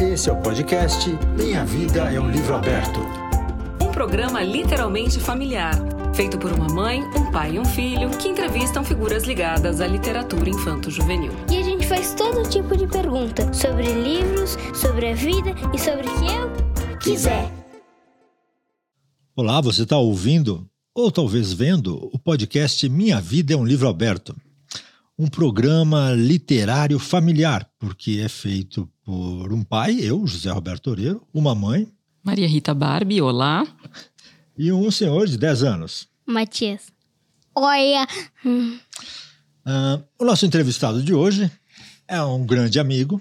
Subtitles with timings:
[0.00, 1.08] Esse é o podcast
[1.38, 3.00] Minha Vida é um Livro Aberto.
[3.82, 5.74] Um programa literalmente familiar,
[6.14, 10.50] feito por uma mãe, um pai e um filho que entrevistam figuras ligadas à literatura
[10.50, 11.32] infanto-juvenil.
[11.50, 16.06] E a gente faz todo tipo de pergunta sobre livros, sobre a vida e sobre
[16.06, 17.50] o que eu quiser.
[19.34, 24.36] Olá, você está ouvindo ou talvez vendo o podcast Minha Vida é um Livro Aberto.
[25.18, 31.54] Um programa literário familiar, porque é feito por um pai, eu, José Roberto Oreiro, uma
[31.54, 31.90] mãe.
[32.22, 33.66] Maria Rita Barbie, olá.
[34.58, 36.06] E um senhor de 10 anos.
[36.26, 36.92] Matias.
[37.54, 38.06] Olha.
[38.44, 41.50] Uh, o nosso entrevistado de hoje
[42.06, 43.18] é um grande amigo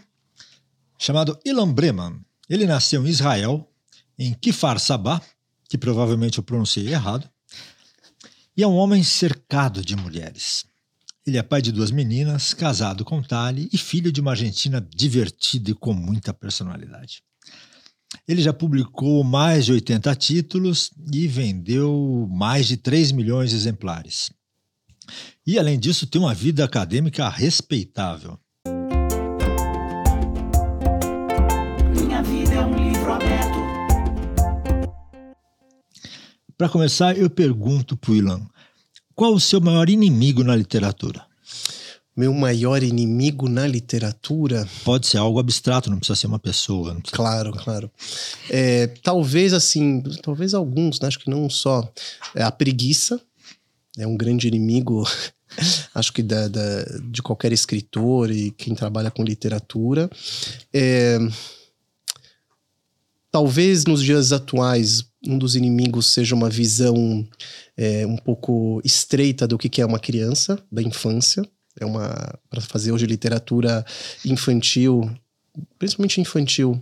[1.00, 2.20] chamado Ilan Breman.
[2.50, 3.72] Ele nasceu em Israel,
[4.20, 5.22] em Kfar Sabah,
[5.70, 7.30] que provavelmente eu pronunciei errado,
[8.58, 10.66] e é um homem cercado de mulheres.
[11.28, 15.72] Ele é pai de duas meninas, casado com Tali e filho de uma argentina divertida
[15.72, 17.24] e com muita personalidade.
[18.28, 24.32] Ele já publicou mais de 80 títulos e vendeu mais de 3 milhões de exemplares.
[25.48, 28.40] E, além disso, tem uma vida acadêmica respeitável.
[31.92, 33.58] Minha vida é um livro aberto.
[36.56, 38.48] Para começar, eu pergunto para o Ilan:
[39.16, 41.26] qual o seu maior inimigo na literatura?
[42.16, 44.68] Meu maior inimigo na literatura.
[44.84, 46.98] Pode ser algo abstrato, não precisa ser uma pessoa.
[47.12, 47.92] Claro, claro.
[48.50, 51.08] É, talvez assim, talvez alguns, né?
[51.08, 51.88] acho que não só.
[52.34, 53.22] É a preguiça
[53.98, 55.08] é um grande inimigo,
[55.96, 60.10] acho que da, da, de qualquer escritor e quem trabalha com literatura.
[60.74, 61.18] É,
[63.36, 67.28] talvez nos dias atuais um dos inimigos seja uma visão
[67.76, 71.44] é, um pouco estreita do que, é uma criança, da infância.
[71.78, 72.14] É uma.
[72.50, 73.86] Para fazer hoje literatura
[74.24, 75.12] infantil,
[75.78, 76.82] principalmente infantil.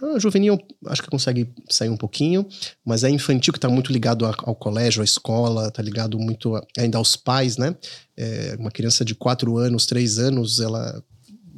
[0.00, 2.46] A juvenil acho que consegue sair um pouquinho,
[2.84, 6.98] mas é infantil que está muito ligado ao colégio, à escola, está ligado muito ainda
[6.98, 7.74] aos pais, né?
[8.16, 11.02] É, uma criança de 4 anos, 3 anos, ela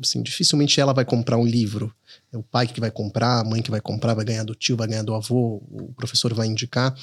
[0.02, 1.94] assim, dificilmente ela vai comprar um livro.
[2.32, 4.76] É o pai que vai comprar, a mãe que vai comprar, vai ganhar do tio,
[4.76, 6.94] vai ganhar do avô, o professor vai indicar.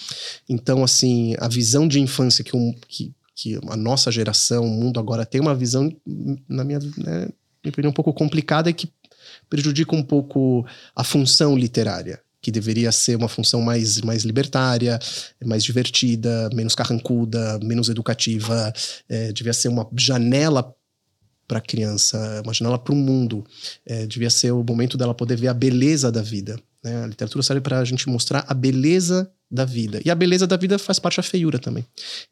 [0.47, 4.99] Então, assim, a visão de infância que, um, que, que a nossa geração, o mundo
[4.99, 5.93] agora tem uma visão,
[6.47, 7.27] na minha, né,
[7.63, 8.89] minha opinião, um pouco complicada e que
[9.49, 14.99] prejudica um pouco a função literária que deveria ser uma função mais, mais libertária,
[15.43, 18.71] mais divertida, menos carrancuda, menos educativa,
[19.09, 20.73] é, devia ser uma janela
[21.47, 23.45] para a criança, uma janela para o mundo.
[23.85, 26.59] É, devia ser o momento dela poder ver a beleza da vida.
[26.83, 27.03] Né?
[27.03, 30.01] A literatura serve para a gente mostrar a beleza da vida.
[30.03, 31.85] E a beleza da vida faz parte da feiura também.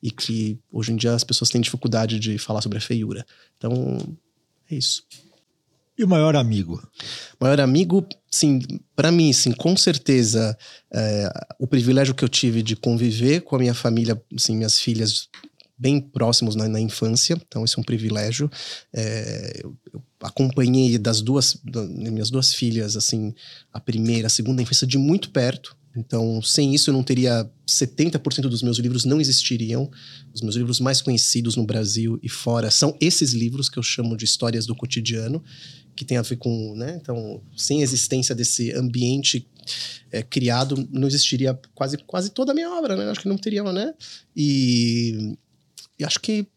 [0.03, 3.25] E que hoje em dia as pessoas têm dificuldade de falar sobre a feiura.
[3.57, 3.97] Então,
[4.69, 5.03] é isso.
[5.97, 6.85] E o maior amigo?
[7.39, 8.59] Maior amigo, sim,
[8.95, 10.57] para mim, sim, com certeza,
[10.91, 15.29] é, o privilégio que eu tive de conviver com a minha família, assim, minhas filhas
[15.77, 18.49] bem próximos na, na infância, então esse é um privilégio.
[18.93, 23.33] É, eu, eu, acompanhei das duas, das minhas duas filhas, assim,
[23.71, 25.75] a primeira, a segunda infância de muito perto.
[25.95, 29.89] Então, sem isso, eu não teria 70% dos meus livros não existiriam.
[30.33, 34.17] Os meus livros mais conhecidos no Brasil e fora são esses livros que eu chamo
[34.17, 35.41] de histórias do cotidiano,
[35.95, 36.99] que tem a ver com, né?
[37.01, 39.47] Então, sem a existência desse ambiente
[40.11, 43.09] é, criado, não existiria quase, quase toda a minha obra, né?
[43.09, 43.93] Acho que não teria, né?
[44.35, 45.37] E,
[45.97, 46.47] e acho que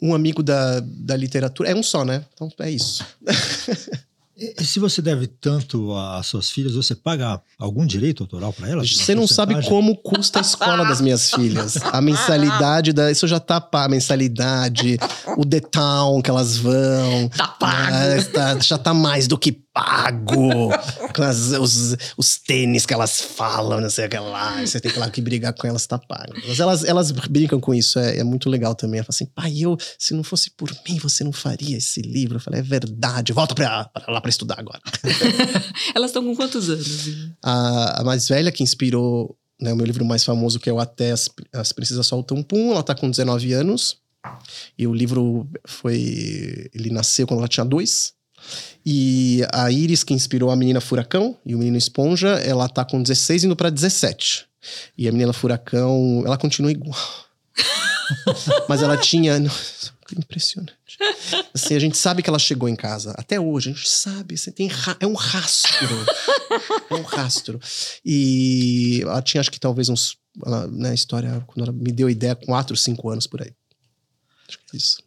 [0.00, 2.24] um amigo da, da literatura é um só, né?
[2.34, 3.04] Então é isso.
[4.58, 8.90] E se você deve tanto às suas filhas, você paga algum direito autoral para elas?
[8.90, 11.76] Você não sabe como custa a escola das minhas filhas.
[11.92, 13.12] A mensalidade da.
[13.12, 13.84] Isso já tá pago.
[13.84, 14.98] A mensalidade,
[15.36, 17.28] o The Town que elas vão.
[17.36, 18.30] Tá pago.
[18.32, 20.70] Tá, já tá mais do que pago.
[21.20, 24.64] As, os, os tênis que elas falam, não sei o que lá.
[24.64, 26.32] Você tem que, lá, que brigar com elas, tá pago.
[26.46, 28.98] Mas elas, elas brincam com isso, é, é muito legal também.
[28.98, 32.36] Ela fala assim, pai, eu, se não fosse por mim, você não faria esse livro.
[32.36, 34.80] Eu falei, é verdade, volta pra, pra lá pra estudar agora.
[35.94, 37.08] elas estão com quantos anos?
[37.44, 40.80] A, a mais velha, que inspirou né, o meu livro mais famoso, que é o
[40.80, 43.98] Até as, as Princesas Soltam Pum, ela tá com 19 anos.
[44.78, 46.70] E o livro foi.
[46.74, 48.12] Ele nasceu quando ela tinha dois.
[48.84, 53.02] E a Iris, que inspirou a menina Furacão e o menino Esponja, ela tá com
[53.02, 54.46] 16 indo para 17.
[54.96, 56.96] E a menina Furacão, ela continua igual.
[58.68, 59.36] Mas ela tinha.
[60.16, 60.74] Impressionante.
[61.54, 63.14] Assim, a gente sabe que ela chegou em casa.
[63.16, 64.36] Até hoje, a gente sabe.
[64.36, 64.96] Você tem ra...
[64.98, 65.88] É um rastro.
[66.90, 67.60] é um rastro.
[68.04, 70.18] E ela tinha, acho que talvez uns.
[70.44, 73.52] Ela, né, história, quando ela me deu ideia, 4, 5 anos por aí.
[74.48, 74.98] Acho que é isso.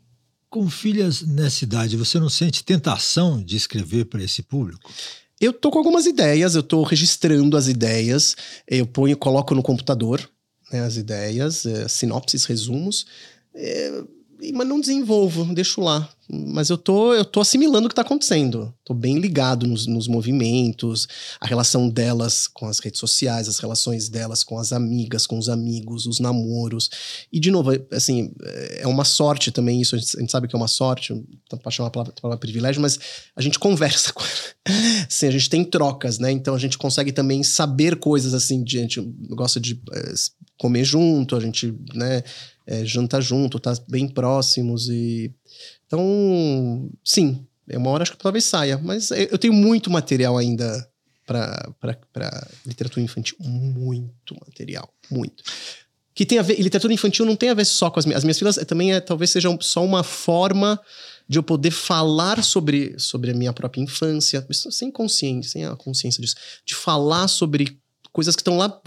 [0.54, 4.94] Com filhas nessa idade, você não sente tentação de escrever para esse público?
[5.42, 8.36] Eu tô com algumas ideias, eu tô registrando as ideias,
[8.68, 10.30] eu ponho, coloco no computador
[10.72, 13.08] né, as ideias, é, sinopses, resumos,
[13.56, 14.04] é,
[14.52, 16.10] mas não desenvolvo, deixo lá.
[16.30, 18.74] Mas eu tô, eu tô assimilando o que tá acontecendo.
[18.84, 21.08] Tô bem ligado nos, nos movimentos,
[21.40, 25.50] a relação delas com as redes sociais, as relações delas com as amigas, com os
[25.50, 26.90] amigos, os namoros.
[27.32, 28.34] E, de novo, assim,
[28.78, 29.96] é uma sorte também isso.
[29.96, 31.14] A gente, a gente sabe que é uma sorte,
[31.62, 33.00] pode chamar a palavra, a palavra privilégio, mas
[33.36, 34.24] a gente conversa com
[35.08, 36.32] assim, a gente tem trocas, né?
[36.32, 40.14] Então a gente consegue também saber coisas assim, de, a gente gosta de é,
[40.58, 42.24] comer junto, a gente, né?
[42.66, 45.34] É, janta junto, tá bem próximos e
[45.86, 50.90] então, sim, é uma hora acho que talvez saia, mas eu tenho muito material ainda
[51.26, 53.38] para literatura infantil.
[53.40, 55.44] Muito material, muito.
[56.14, 58.24] Que tem a ver, literatura infantil não tem a ver só com as minhas, as
[58.24, 60.80] minhas filhas, também é, talvez seja só uma forma
[61.28, 66.22] de eu poder falar sobre, sobre a minha própria infância, sem consciência, sem a consciência
[66.22, 66.36] disso,
[66.66, 67.80] de falar sobre
[68.14, 68.80] coisas que estão lá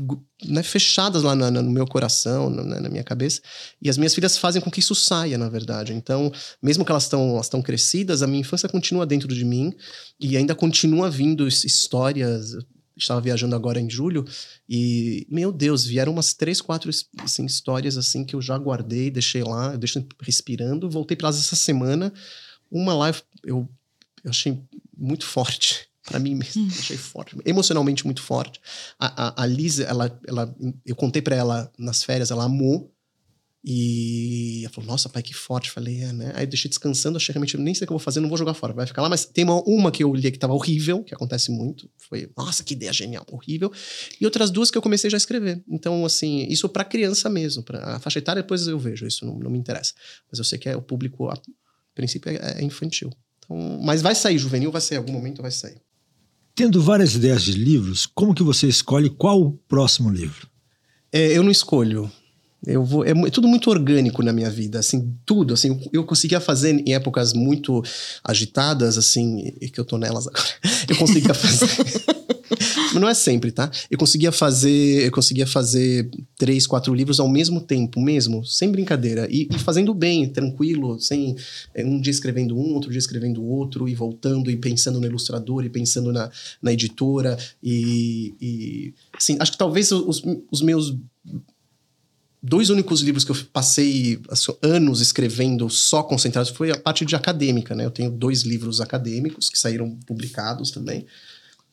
[0.45, 3.43] né, fechadas lá no meu coração, na, na, minha cabeça.
[3.83, 5.93] E as minhas filhas fazem com que isso saia, na verdade.
[5.93, 6.33] Então,
[6.63, 9.75] mesmo que elas estão elas crescidas, a minha infância continua dentro de mim
[10.21, 12.57] e ainda continua vindo histórias.
[12.97, 14.25] Estava viajando agora em julho
[14.67, 16.89] e, meu Deus, vieram umas três, quatro
[17.19, 20.89] assim, histórias assim que eu já guardei, deixei lá, eu deixei respirando.
[20.89, 22.11] Voltei para elas essa semana.
[22.71, 23.69] Uma live eu,
[24.25, 24.63] eu achei
[24.97, 26.63] muito forte para mim mesmo.
[26.63, 26.69] Hum.
[26.69, 28.61] Achei forte, emocionalmente muito forte.
[28.99, 32.93] A, a, a Liz, ela, ela, eu contei para ela nas férias, ela amou.
[33.69, 35.73] E ela falou, nossa, pai, que forte.
[35.73, 36.33] Falei, é, né?
[36.37, 38.39] Aí eu deixei descansando, achei realmente, nem sei o que eu vou fazer, não vou
[38.39, 39.09] jogar fora, vai ficar lá.
[39.09, 41.91] Mas tem uma, uma que eu li que tava horrível, que acontece muito.
[41.99, 43.73] Foi, nossa, que ideia genial, horrível.
[44.21, 45.65] E outras duas que eu comecei já a escrever.
[45.69, 47.65] Então, assim, isso para criança mesmo.
[47.65, 49.95] Pra, a faixa etária, depois eu vejo, isso não, não me interessa.
[50.31, 51.37] Mas eu sei que é o público, a
[51.93, 53.11] princípio, é, é infantil.
[53.39, 55.81] Então, mas vai sair, juvenil vai sair, em algum momento vai sair.
[56.57, 60.49] Tendo várias ideias de livros, como que você escolhe qual o próximo livro?
[61.13, 62.11] É, eu não escolho.
[62.67, 66.41] Eu vou, é, é, tudo muito orgânico na minha vida, assim, tudo, assim, eu conseguia
[66.41, 67.83] fazer em épocas muito
[68.25, 70.49] agitadas, assim, que eu tô nelas agora,
[70.89, 71.69] eu conseguia fazer
[72.97, 73.71] Mas não é sempre, tá?
[73.91, 79.29] Eu conseguia fazer, eu conseguia fazer três, quatro livros ao mesmo tempo, mesmo, sem brincadeira.
[79.31, 81.37] E, e fazendo bem, tranquilo, sem
[81.75, 85.63] é, um dia escrevendo um, outro dia escrevendo outro, e voltando, e pensando no ilustrador,
[85.63, 86.31] e pensando na,
[86.63, 87.37] na editora.
[87.63, 90.97] E, e assim, acho que talvez os, os meus
[92.43, 97.15] dois únicos livros que eu passei assim, anos escrevendo só concentrados foi a parte de
[97.15, 97.85] acadêmica, né?
[97.85, 101.05] Eu tenho dois livros acadêmicos que saíram publicados também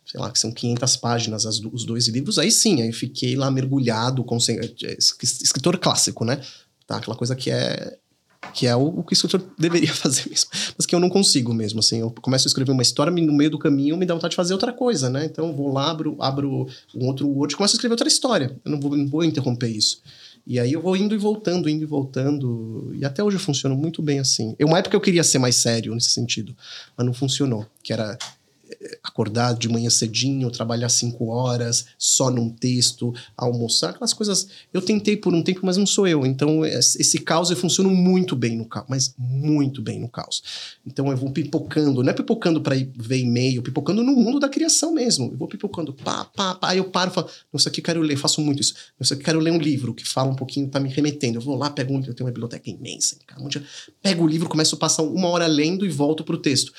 [0.06, 3.50] sei lá, que são 500 páginas as, os dois livros, aí sim, aí fiquei lá
[3.50, 6.42] mergulhado, com, é, escritor clássico, né?
[6.86, 6.98] Tá?
[6.98, 7.98] Aquela coisa que é
[8.54, 11.54] que é o, o, que o escritor deveria fazer mesmo, mas que eu não consigo
[11.54, 14.32] mesmo, assim, eu começo a escrever uma história, no meio do caminho me dá vontade
[14.32, 17.78] de fazer outra coisa, né, então vou lá, abro, abro um outro Word começo a
[17.78, 20.02] escrever outra história, eu não vou, não vou interromper isso.
[20.46, 22.92] E aí eu vou indo e voltando, indo e voltando.
[22.94, 24.54] E até hoje funciona muito bem assim.
[24.60, 26.54] Eu, uma época eu queria ser mais sério nesse sentido,
[26.98, 27.66] mas não funcionou.
[27.82, 28.18] Que era
[29.04, 34.48] acordar de manhã cedinho, trabalhar cinco horas, só num texto, almoçar, aquelas coisas.
[34.74, 36.26] Eu tentei por um tempo, mas não sou eu.
[36.26, 40.44] Então, esse caos eu funciono muito bem no caos, mas muito bem no caos.
[40.86, 44.94] Então, eu vou pipocando, não é pipocando para ver e-mail, pipocando no mundo da criação
[44.94, 45.32] mesmo.
[45.32, 46.70] Eu vou pipocando, pá, pá, pá.
[46.70, 48.74] Aí eu paro e falo, não, isso aqui quero ler, faço muito isso.
[49.00, 51.38] Isso aqui quero ler um livro que fala um pouquinho, tá me remetendo.
[51.38, 53.64] Eu vou lá, pego um livro, eu tenho uma biblioteca imensa, cara, um dia,
[54.02, 56.72] pego o livro, começo a passar uma hora lendo e volto pro texto.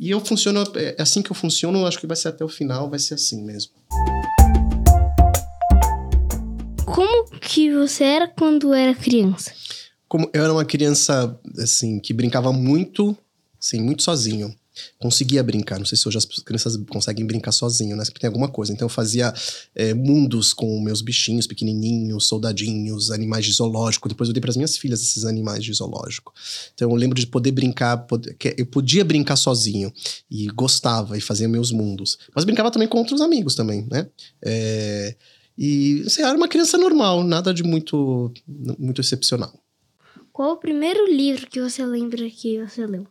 [0.00, 2.48] E eu funciono, é, é assim que eu funciono, acho que vai ser até o
[2.48, 3.72] final, vai ser assim mesmo.
[6.86, 9.52] Como que você era quando era criança?
[10.08, 13.14] Como eu era uma criança assim que brincava muito,
[13.60, 14.56] assim, muito sozinho
[14.98, 15.78] conseguia brincar.
[15.78, 18.04] Não sei se hoje as crianças conseguem brincar sozinho, né?
[18.04, 18.72] Sempre tem alguma coisa.
[18.72, 19.32] Então eu fazia
[19.74, 24.08] é, mundos com meus bichinhos pequenininhos, soldadinhos, animais de zoológico.
[24.08, 26.32] Depois eu dei para as minhas filhas esses animais de zoológico.
[26.74, 29.92] Então eu lembro de poder brincar, poder, eu podia brincar sozinho
[30.30, 32.18] e gostava e fazia meus mundos.
[32.34, 34.08] Mas brincava também com outros amigos também, né?
[34.44, 35.14] É,
[35.56, 38.32] e assim, era uma criança normal, nada de muito,
[38.78, 39.52] muito excepcional.
[40.32, 43.06] Qual o primeiro livro que você lembra que você leu?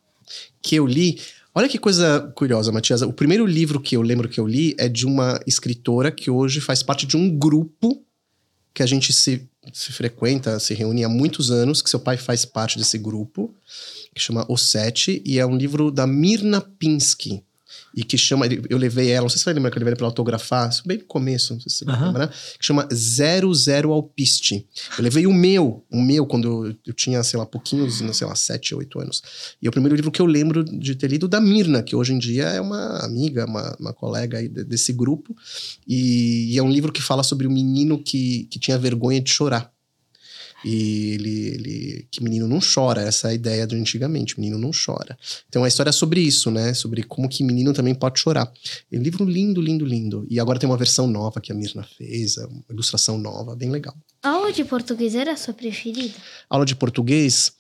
[0.62, 1.20] Que eu li.
[1.54, 3.02] Olha que coisa curiosa, Matias.
[3.02, 6.62] O primeiro livro que eu lembro que eu li é de uma escritora que hoje
[6.62, 8.04] faz parte de um grupo
[8.74, 12.46] que a gente se, se frequenta, se reúne há muitos anos, que seu pai faz
[12.46, 13.54] parte desse grupo,
[14.14, 17.44] que chama O Sete, e é um livro da Mirna Pinsky.
[17.96, 18.46] E que chama.
[18.70, 20.70] Eu levei ela, não sei se você vai lembrar que eu levei ela pra autografar,
[20.86, 22.08] bem no começo, não sei se você vai Aham.
[22.08, 24.68] lembrar, que chama Zero Zero Alpiste.
[24.98, 28.36] Eu levei o meu, o meu, quando eu, eu tinha, sei lá, pouquinhos, sei lá,
[28.36, 29.22] sete, oito anos.
[29.62, 32.14] E é o primeiro livro que eu lembro de ter lido da Mirna, que hoje
[32.14, 35.36] em dia é uma amiga, uma, uma colega aí de- desse grupo.
[35.88, 39.30] E, e é um livro que fala sobre o menino que, que tinha vergonha de
[39.30, 39.72] chorar.
[40.64, 42.08] E ele, ele.
[42.12, 45.18] Que menino não chora, essa é a ideia de antigamente, menino não chora.
[45.48, 46.74] Então a história é sobre isso, né?
[46.74, 48.52] Sobre como que menino também pode chorar.
[48.92, 50.26] É um livro lindo, lindo, lindo.
[50.30, 53.70] E agora tem uma versão nova que a Mirna fez, é uma ilustração nova, bem
[53.70, 53.96] legal.
[54.22, 56.16] A aula de português era a sua preferida?
[56.50, 57.54] Aula de português?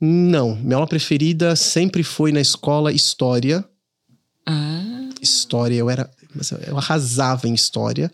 [0.00, 0.56] Não.
[0.56, 3.64] Minha aula preferida sempre foi na escola História.
[4.46, 6.10] Ah, História, eu era.
[6.34, 8.10] mas Eu arrasava em história.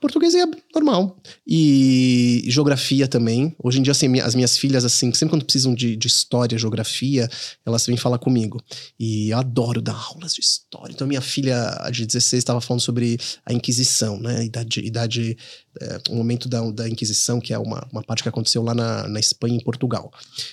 [0.00, 1.16] Português é normal.
[1.46, 3.54] E geografia também.
[3.62, 7.28] Hoje em dia, assim, as minhas filhas, assim, sempre quando precisam de, de história, geografia,
[7.64, 8.62] elas vêm falar comigo.
[8.98, 10.92] E eu adoro dar aulas de história.
[10.92, 11.56] Então, minha filha,
[11.90, 14.44] de 16, estava falando sobre a Inquisição, né?
[14.44, 14.80] Idade.
[14.80, 15.36] idade
[15.80, 19.08] é, o momento da, da Inquisição, que é uma, uma parte que aconteceu lá na,
[19.08, 20.12] na Espanha e em Portugal.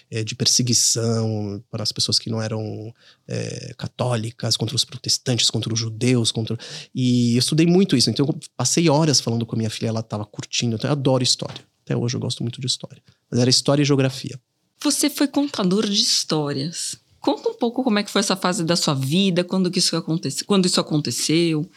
[0.10, 2.94] É, de perseguição para as pessoas que não eram
[3.28, 6.58] é, católicas, contra os protestantes, contra os judeus, contra.
[6.94, 8.10] E eu estudei muito isso.
[8.10, 10.76] Então, eu passei horas falando com a minha filha, ela estava curtindo.
[10.76, 11.64] Então, eu adoro história.
[11.84, 13.02] Até hoje eu gosto muito de história.
[13.30, 14.40] Mas era história e geografia.
[14.82, 16.96] você foi contador de histórias.
[17.20, 19.96] Conta um pouco como é que foi essa fase da sua vida, quando que isso
[19.96, 21.70] aconteceu, quando isso aconteceu.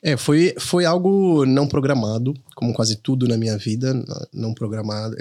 [0.00, 3.94] É, foi, foi algo não programado, como quase tudo na minha vida,
[4.32, 5.16] não programado.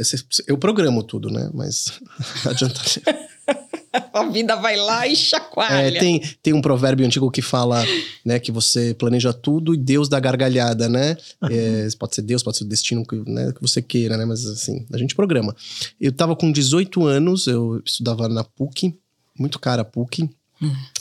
[0.48, 1.50] Eu programo tudo, né?
[1.54, 2.00] Mas
[2.44, 2.82] não adianta.
[4.14, 5.98] A vida vai lá e chacoalha.
[5.98, 7.84] É, tem, tem um provérbio antigo que fala
[8.26, 11.18] né, que você planeja tudo e Deus dá gargalhada, né?
[11.50, 14.26] É, pode ser Deus, pode ser o destino que, né, que você queira, né?
[14.26, 15.56] Mas assim, a gente programa.
[16.00, 18.98] Eu tava com 18 anos, eu estudava na PUC,
[19.38, 20.30] muito cara a PUC,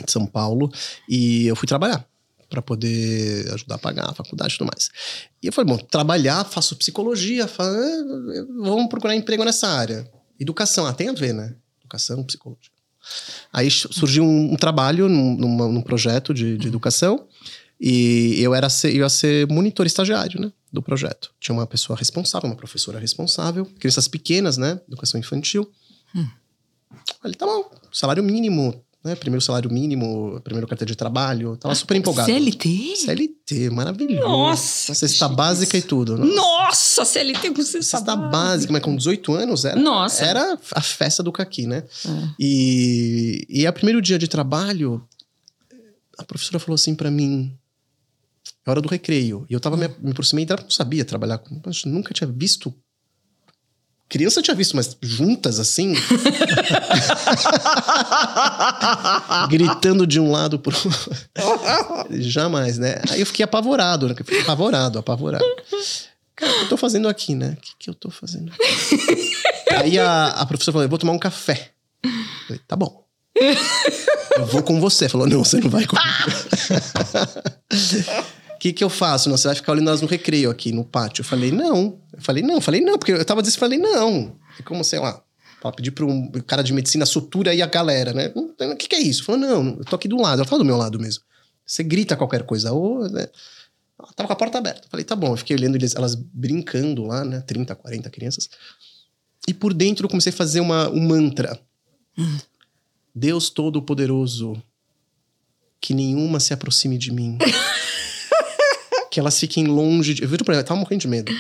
[0.05, 0.73] de São Paulo,
[1.09, 2.05] e eu fui trabalhar
[2.49, 4.89] para poder ajudar a pagar a faculdade e tudo mais.
[5.43, 10.11] E eu falei, bom, trabalhar, faço psicologia, fa- eh, vamos procurar emprego nessa área.
[10.41, 11.55] Educação, ah, tem a ver, né?
[11.81, 12.71] Educação, psicologia.
[13.53, 17.27] Aí surgiu um, um trabalho num, numa- num projeto de, de educação
[17.81, 21.33] e eu era ser, eu ia ser monitor estagiário, né, do projeto.
[21.41, 25.71] Tinha uma pessoa responsável, uma professora responsável, crianças pequenas, né, educação infantil.
[27.23, 31.97] Falei, tá bom, salário mínimo, né, primeiro salário mínimo, primeiro carteira de trabalho, tava super
[31.97, 32.31] empolgado.
[32.31, 32.97] CLT?
[32.97, 33.35] CLT,
[33.71, 34.29] maravilhoso.
[34.29, 36.17] Nossa, Cesta básica e tudo.
[36.17, 36.27] né?
[36.35, 40.25] Nossa, CLT com cesta Cesta básica, mas com 18 anos era, Nossa.
[40.25, 41.85] era a festa do caqui, né?
[42.07, 42.29] É.
[42.39, 45.03] E, e a primeiro dia de trabalho,
[46.19, 47.57] a professora falou assim pra mim:
[48.67, 49.47] é hora do recreio.
[49.49, 51.61] E eu tava me, me aproximei dela, não sabia trabalhar com.
[51.87, 52.73] Nunca tinha visto.
[54.11, 55.95] Criança eu tinha visto, mas juntas assim.
[59.49, 62.21] gritando de um lado pro outro.
[62.21, 63.01] Jamais, né?
[63.09, 64.17] Aí eu fiquei apavorado, né?
[64.17, 65.45] Fiquei apavorado, apavorado.
[66.35, 67.57] Cara, o que eu tô fazendo aqui, né?
[67.57, 69.33] O que, que eu tô fazendo aqui?
[69.71, 71.71] Aí a, a professora falou: eu vou tomar um café.
[72.03, 72.11] Eu
[72.49, 73.05] falei, tá bom.
[74.37, 75.09] Eu vou com você.
[75.09, 76.09] Falou, não, você não vai comigo.
[78.61, 79.31] O que, que eu faço?
[79.31, 81.23] Não, você vai ficar olhando nós no recreio aqui, no pátio.
[81.23, 81.99] Eu falei, não.
[82.13, 82.57] Eu falei, não.
[82.57, 84.37] Eu falei, não, porque eu tava dizendo, falei, não.
[84.59, 85.19] É como, sei lá,
[85.63, 88.31] pra pedir pra um cara de medicina sutura e a galera, né?
[88.35, 89.25] O que, que é isso?
[89.25, 90.41] Falou, não, eu tô aqui do lado.
[90.41, 91.25] Ela tava do meu lado mesmo.
[91.65, 92.71] Você grita qualquer coisa.
[92.71, 93.29] Ou, né?
[93.99, 94.83] Ela Tava com a porta aberta.
[94.85, 95.33] Eu falei, tá bom.
[95.33, 97.41] Eu fiquei olhando eles, elas brincando lá, né?
[97.41, 98.51] 30, 40 crianças.
[99.49, 101.59] E por dentro eu comecei a fazer uma, um mantra.
[103.15, 104.63] Deus Todo-Poderoso,
[105.81, 107.39] que nenhuma se aproxime de mim.
[109.11, 110.23] que elas fiquem longe de.
[110.23, 111.33] Eu viro pra ela, eu tava morrendo de medo.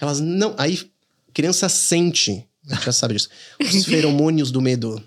[0.00, 0.54] Elas não.
[0.58, 0.90] Aí,
[1.34, 3.28] criança sente, a gente já sabe disso,
[3.60, 5.02] os feromônios do medo.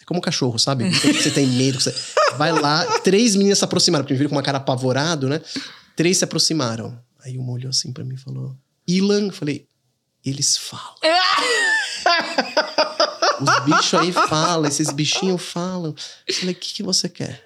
[0.00, 0.88] É como um cachorro, sabe?
[0.90, 1.94] Você tem medo, você
[2.36, 5.40] vai lá, três meninas se aproximaram, porque me viram com uma cara apavorado, né?
[5.94, 6.98] Três se aproximaram.
[7.20, 9.66] Aí uma olhou assim pra mim e falou: Ilan, eu falei,
[10.24, 10.96] eles falam.
[13.40, 15.94] Os bichos aí falam, esses bichinhos falam.
[16.26, 17.44] Eu falei, o que, que você quer?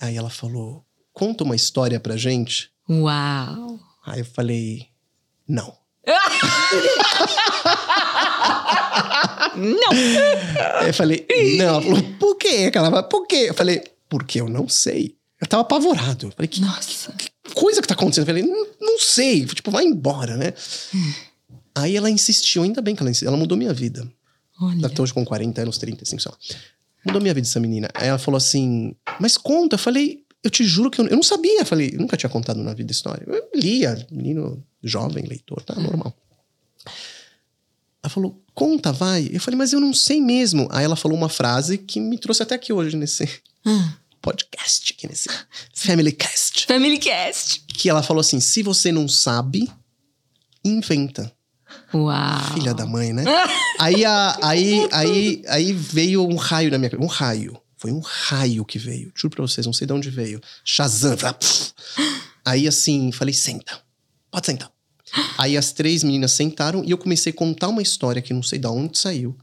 [0.00, 0.84] Aí ela falou,
[1.20, 2.70] conta uma história pra gente.
[2.88, 3.78] Uau.
[4.06, 4.86] Aí eu falei,
[5.46, 5.76] não.
[9.56, 9.90] Não.
[10.78, 11.26] Aí eu falei,
[11.58, 11.64] não.
[11.66, 12.70] Ela falou, por quê?
[12.72, 13.46] Ela falou, por quê?
[13.48, 15.16] Eu falei, porque eu não sei.
[15.40, 16.28] Eu tava apavorado.
[16.28, 17.12] Eu falei, que, Nossa.
[17.12, 18.28] que coisa que tá acontecendo?
[18.28, 19.44] Eu falei, não, não sei.
[19.46, 20.54] Tipo, vai embora, né?
[21.74, 23.28] Aí ela insistiu, ainda bem que ela insistiu.
[23.28, 24.10] Ela mudou minha vida.
[24.60, 24.88] Olha.
[24.88, 26.38] Ter hoje com 40 anos, 35, sei lá.
[27.04, 27.90] Mudou minha vida essa menina.
[27.94, 29.74] Aí ela falou assim, mas conta.
[29.74, 31.64] Eu falei, eu te juro que eu, eu não sabia.
[31.64, 33.24] Falei, eu nunca tinha contado na vida história.
[33.26, 36.14] Eu lia, menino jovem, leitor, tá normal.
[38.02, 39.28] Ela falou, conta, vai.
[39.30, 40.66] Eu falei, mas eu não sei mesmo.
[40.70, 43.28] Aí ela falou uma frase que me trouxe até aqui hoje nesse.
[43.64, 45.28] Ah, podcast aqui nesse
[45.74, 46.66] Family Cast.
[46.66, 47.60] Family Cast.
[47.68, 49.70] Que ela falou assim: se você não sabe,
[50.64, 51.30] inventa.
[51.92, 52.54] Uau.
[52.54, 53.24] Filha da mãe, né?
[53.78, 57.06] aí, a, aí, aí, aí veio um raio na minha cabeça.
[57.06, 57.60] Um raio.
[57.80, 59.10] Foi um raio que veio.
[59.14, 60.38] Juro pra vocês, não sei de onde veio.
[60.62, 61.16] Shazam.
[62.44, 63.80] Aí assim, falei, senta.
[64.30, 64.70] Pode sentar.
[65.38, 68.58] Aí as três meninas sentaram e eu comecei a contar uma história que não sei
[68.58, 69.34] de onde saiu.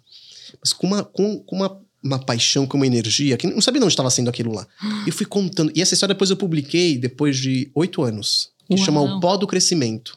[0.62, 3.86] Mas com uma, com, com uma, uma paixão, com uma energia, que não sabia de
[3.86, 4.67] onde estava sendo aquilo lá.
[5.08, 5.72] Eu fui contando.
[5.75, 8.51] E essa história depois eu publiquei depois de oito anos.
[8.67, 8.86] Que Uau.
[8.86, 10.15] chama O Pó do Crescimento.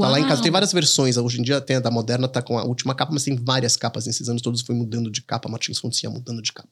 [0.00, 0.42] Tá lá em casa.
[0.42, 1.16] Tem várias versões.
[1.16, 3.76] Hoje em dia tem a da Moderna, tá com a última capa, mas tem várias
[3.76, 4.62] capas nesses anos todos.
[4.62, 5.48] Foi mudando de capa.
[5.48, 6.70] Martins Fontes ia mudando de capa.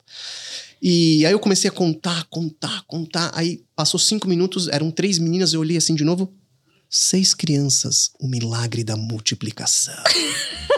[0.81, 3.31] E aí eu comecei a contar, contar, contar.
[3.35, 6.33] Aí passou cinco minutos, eram três meninas, eu olhei assim de novo.
[6.91, 9.95] Seis crianças, o milagre da multiplicação.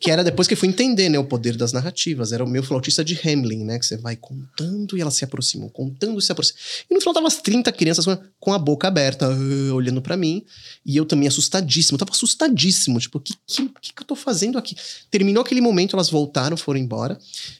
[0.00, 2.32] que era depois que eu fui entender, né, o poder das narrativas.
[2.32, 5.68] Era o meu flautista de Hamlin, né, que você vai contando e elas se aproximam,
[5.68, 6.58] contando e se aproximam.
[6.90, 8.06] E no final tava as 30 crianças
[8.40, 10.42] com a- boca aberta, ah, olhando pra mim.
[10.86, 12.98] E eu também assustadíssimo, eu tava assustadíssimo.
[12.98, 14.74] Tipo, o que, que, que, que eu tô fazendo aqui?
[15.10, 17.18] Terminou aquele momento, elas voltaram, foram embora.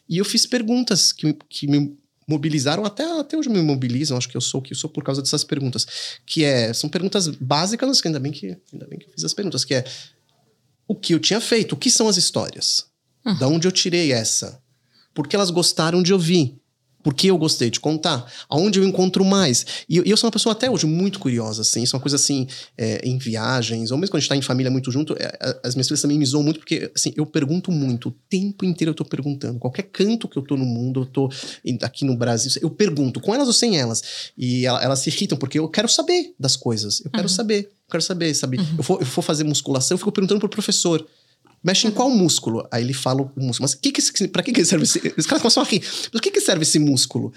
[0.09, 1.95] E eu fiz perguntas que, que me
[2.27, 5.03] mobilizaram, até, até hoje me mobilizam, acho que eu sou o que eu sou por
[5.05, 5.87] causa dessas perguntas.
[6.25, 9.35] Que é, são perguntas básicas, que ainda bem que, ainda bem que eu fiz as
[9.35, 9.85] perguntas, que é
[10.91, 12.87] o que eu tinha feito, o que são as histórias?
[13.39, 14.61] Da onde eu tirei essa?
[15.15, 16.60] Por que elas gostaram de ouvir?
[17.03, 18.31] Por que eu gostei de contar?
[18.49, 19.65] Aonde eu encontro mais?
[19.89, 21.83] E eu, eu sou uma pessoa até hoje muito curiosa, assim.
[21.83, 24.43] Isso é uma coisa assim, é, em viagens, ou mesmo quando a gente tá em
[24.43, 27.73] família muito junto, é, as minhas filhas também me zoam muito, porque, assim, eu pergunto
[27.73, 28.09] muito.
[28.09, 29.59] O tempo inteiro eu tô perguntando.
[29.59, 31.31] Qualquer canto que eu tô no mundo, eu tô
[31.83, 34.03] aqui no Brasil, eu pergunto, com elas ou sem elas.
[34.37, 37.01] E ela- elas se irritam, porque eu quero saber das coisas.
[37.05, 37.61] Eu quero saber.
[37.65, 38.59] Eu quero saber, sabe?
[38.79, 41.05] Eu, for, eu for fazer musculação, eu fico perguntando pro professor.
[41.63, 42.67] Mexe em qual músculo?
[42.71, 43.69] Aí ele fala o músculo.
[43.69, 45.13] Mas que que, pra que, que serve esse.
[45.17, 45.83] Os caras começam a rir.
[46.11, 47.33] Mas que, que serve esse músculo?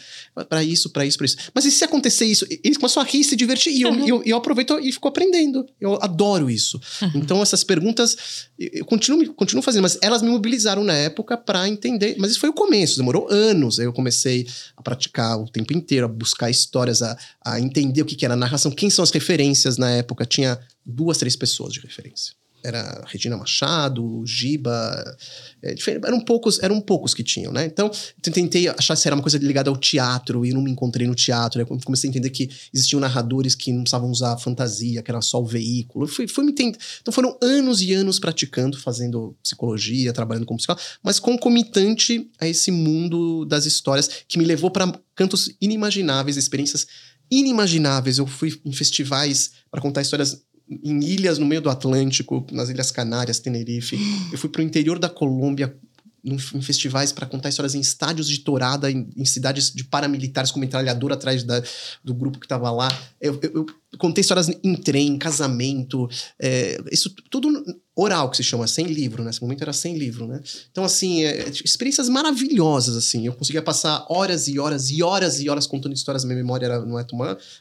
[0.47, 1.37] Pra isso, pra isso, pra isso.
[1.53, 2.45] Mas e se acontecer isso?
[2.63, 3.73] Eles começam a rir e se divertir.
[3.73, 5.65] E eu, e eu, eu aproveito e fico aprendendo.
[5.79, 6.79] Eu adoro isso.
[7.13, 12.15] Então, essas perguntas, eu continuo, continuo fazendo, mas elas me mobilizaram na época pra entender.
[12.17, 13.77] Mas isso foi o começo, demorou anos.
[13.77, 18.05] Aí eu comecei a praticar o tempo inteiro, a buscar histórias, a, a entender o
[18.05, 20.25] que, que era narração, quem são as referências na época.
[20.25, 22.33] Tinha duas, três pessoas de referência.
[22.63, 25.17] Era Regina Machado, Giba,
[25.62, 27.65] é, eram poucos, eram poucos que tinham, né?
[27.65, 31.15] Então, tentei achar se era uma coisa ligada ao teatro e não me encontrei no
[31.15, 31.65] teatro.
[31.84, 35.45] Comecei a entender que existiam narradores que não precisavam usar fantasia, que era só o
[35.45, 36.08] veículo.
[36.08, 36.78] Fui, fui me entender.
[37.02, 42.71] Então foram anos e anos praticando, fazendo psicologia, trabalhando como psicólogo, mas concomitante a esse
[42.71, 46.88] mundo das histórias que me levou para cantos inimagináveis, experiências
[47.30, 48.17] inimagináveis.
[48.17, 52.91] Eu fui em festivais para contar histórias em ilhas no meio do Atlântico, nas Ilhas
[52.91, 53.97] Canárias, Tenerife.
[54.32, 55.76] Eu fui para o interior da Colômbia
[56.23, 60.59] em festivais para contar histórias em estádios de tourada, em, em cidades de paramilitares com
[60.59, 61.62] metralhadora atrás da-
[62.03, 62.88] do grupo que estava lá.
[63.19, 66.09] Eu, eu- eu contei histórias em trem, em casamento,
[66.39, 67.49] é, isso tudo
[67.95, 69.27] oral que se chama, sem livro, né?
[69.27, 70.41] Nesse momento era sem livro, né?
[70.71, 73.27] Então, assim, é, experiências maravilhosas, assim.
[73.27, 76.23] Eu conseguia passar horas e horas e horas e horas contando histórias.
[76.23, 77.03] Minha memória era, não é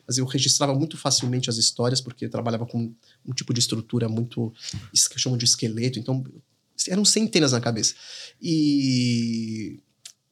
[0.07, 2.92] mas eu registrava muito facilmente as histórias, porque eu trabalhava com
[3.27, 4.53] um tipo de estrutura muito,
[5.11, 5.98] que chamo de esqueleto.
[5.98, 6.25] Então,
[6.88, 7.95] eram centenas na cabeça.
[8.40, 9.81] E.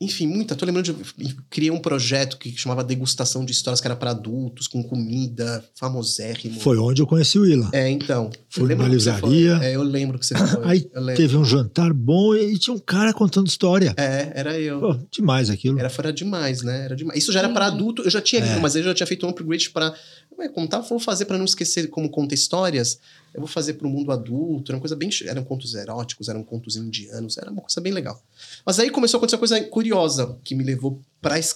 [0.02, 0.56] Enfim, muita.
[0.56, 1.34] Tô lembrando de.
[1.50, 6.58] Criei um projeto que chamava Degustação de Histórias, que era para adultos, com comida, famosérrimo.
[6.58, 7.68] Foi onde eu conheci o Ilan.
[7.70, 8.30] É, então.
[8.48, 9.56] Foi Eu lembro numa que você livraria.
[9.58, 9.66] foi.
[9.66, 10.64] É, eu lembro que você foi.
[10.64, 10.80] Aí
[11.14, 13.92] teve um jantar bom e tinha um cara contando história.
[13.98, 14.80] É, era eu.
[14.80, 15.78] Pô, demais aquilo.
[15.78, 16.82] Era fora demais, né?
[16.86, 17.18] Era demais.
[17.18, 18.58] Isso já era para adulto, eu já tinha É.
[18.58, 19.94] mas eu já tinha feito um upgrade para.
[20.40, 22.98] Ué, como tava, vou fazer para não esquecer como conta histórias,
[23.34, 24.72] eu vou fazer para o mundo adulto.
[24.72, 25.10] Era uma coisa bem.
[25.26, 28.20] Eram contos eróticos, eram contos indianos, era uma coisa bem legal.
[28.64, 31.00] Mas aí começou a acontecer uma coisa curiosa que me levou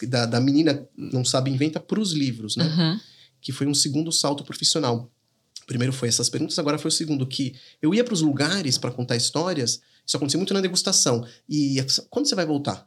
[0.07, 2.65] da, da menina não sabe inventa para os livros, né?
[2.65, 3.01] Aham.
[3.41, 5.11] que foi um segundo salto profissional.
[5.67, 8.91] Primeiro foi essas perguntas, agora foi o segundo, que eu ia para os lugares para
[8.91, 11.27] contar histórias, isso acontecia muito na degustação.
[11.49, 11.77] E
[12.11, 12.87] quando você vai voltar?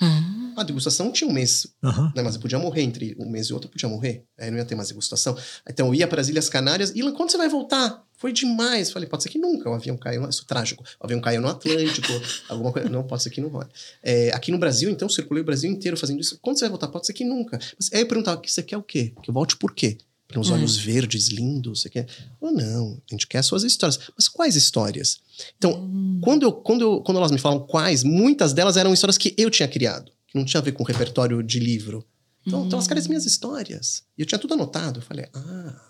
[0.00, 0.22] Ah,
[0.56, 2.12] A degustação tinha um mês, Aham.
[2.16, 4.24] né, mas eu podia morrer entre um mês e outro, eu podia morrer.
[4.38, 5.36] Aí não ia ter mais degustação.
[5.68, 8.04] Então eu ia para as Ilhas Canárias, e quando você vai voltar?
[8.16, 8.90] Foi demais.
[8.90, 9.70] Falei, pode ser que nunca.
[9.70, 10.82] O avião caiu, no- isso é trágico.
[11.00, 12.08] O avião caiu no Atlântico,
[12.48, 12.88] alguma coisa.
[12.88, 13.68] Não, pode ser que não rola.
[14.02, 16.36] É, aqui no Brasil, então, eu circulei o Brasil inteiro fazendo isso.
[16.42, 16.88] Quando você vai voltar?
[16.88, 17.58] Pode ser que nunca.
[17.78, 19.12] Mas aí eu perguntava, você quer o quê?
[19.22, 19.98] Que eu volte por quê?
[20.28, 20.54] Para uns Hum.
[20.54, 21.80] olhos verdes lindos?
[21.80, 22.06] Você quer?
[22.38, 23.98] Ou não, a gente quer as suas histórias.
[24.14, 25.18] Mas quais histórias?
[25.56, 25.90] Então,
[26.22, 29.50] quando, eu, quando, eu, quando elas me falam quais, muitas delas eram histórias que eu
[29.50, 32.06] tinha criado, que não tinha a ver com repertório de livro.
[32.46, 34.02] Então, então elas querem as minhas histórias.
[34.18, 34.98] E eu tinha tudo anotado.
[35.00, 35.80] Eu falei, ah,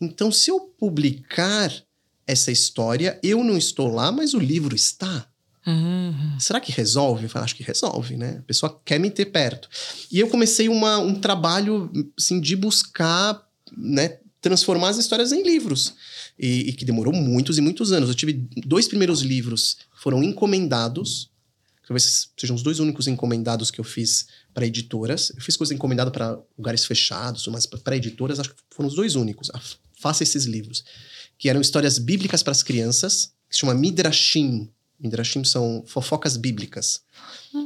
[0.00, 1.72] então se eu publicar
[2.26, 5.26] essa história, eu não estou lá, mas o livro está.
[5.64, 7.24] Ah, Será que resolve?
[7.24, 8.38] Eu falei, acho que resolve, né?
[8.38, 9.68] A pessoa quer me ter perto.
[10.10, 14.18] E eu comecei uma, um trabalho, assim, de buscar, né?
[14.40, 15.94] Transformar as histórias em livros.
[16.38, 18.08] E, e que demorou muitos e muitos anos.
[18.08, 21.30] Eu tive dois primeiros livros foram encomendados.
[21.86, 25.30] Talvez sejam os dois únicos encomendados que eu fiz para editoras.
[25.36, 29.14] Eu fiz coisa encomendada para lugares fechados, mas para editoras acho que foram os dois
[29.16, 29.50] únicos.
[29.52, 29.60] Ah,
[30.00, 30.82] Faça esses livros.
[31.38, 34.70] Que eram histórias bíblicas para as crianças, que se chama Midrashim.
[34.98, 37.02] Midrashim são fofocas bíblicas.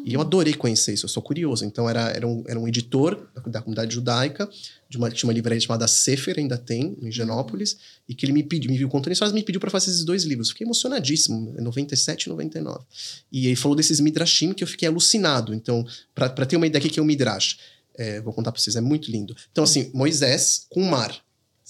[0.04, 1.64] E eu adorei conhecer isso, eu sou curioso.
[1.64, 4.48] Então, era, era, um, era um editor da, da comunidade judaica,
[4.88, 7.76] de uma, tinha uma livraria chamada Sefer, ainda tem, em Genópolis,
[8.08, 10.24] e que ele me pediu, me viu contando histórias, me pediu para fazer esses dois
[10.24, 10.50] livros.
[10.50, 12.84] Fiquei emocionadíssimo, é 97 e 99.
[13.30, 15.52] E ele falou desses Midrashim que eu fiquei alucinado.
[15.54, 17.58] Então, para ter uma ideia do que é o Midrash,
[17.96, 19.36] é, vou contar para vocês, é muito lindo.
[19.52, 21.14] Então, assim, Moisés com o mar.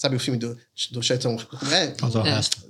[0.05, 0.55] Sabe o filme do,
[0.91, 1.01] do
[1.47, 1.95] como é?
[2.25, 2.37] É.
[2.39, 2.61] Heston.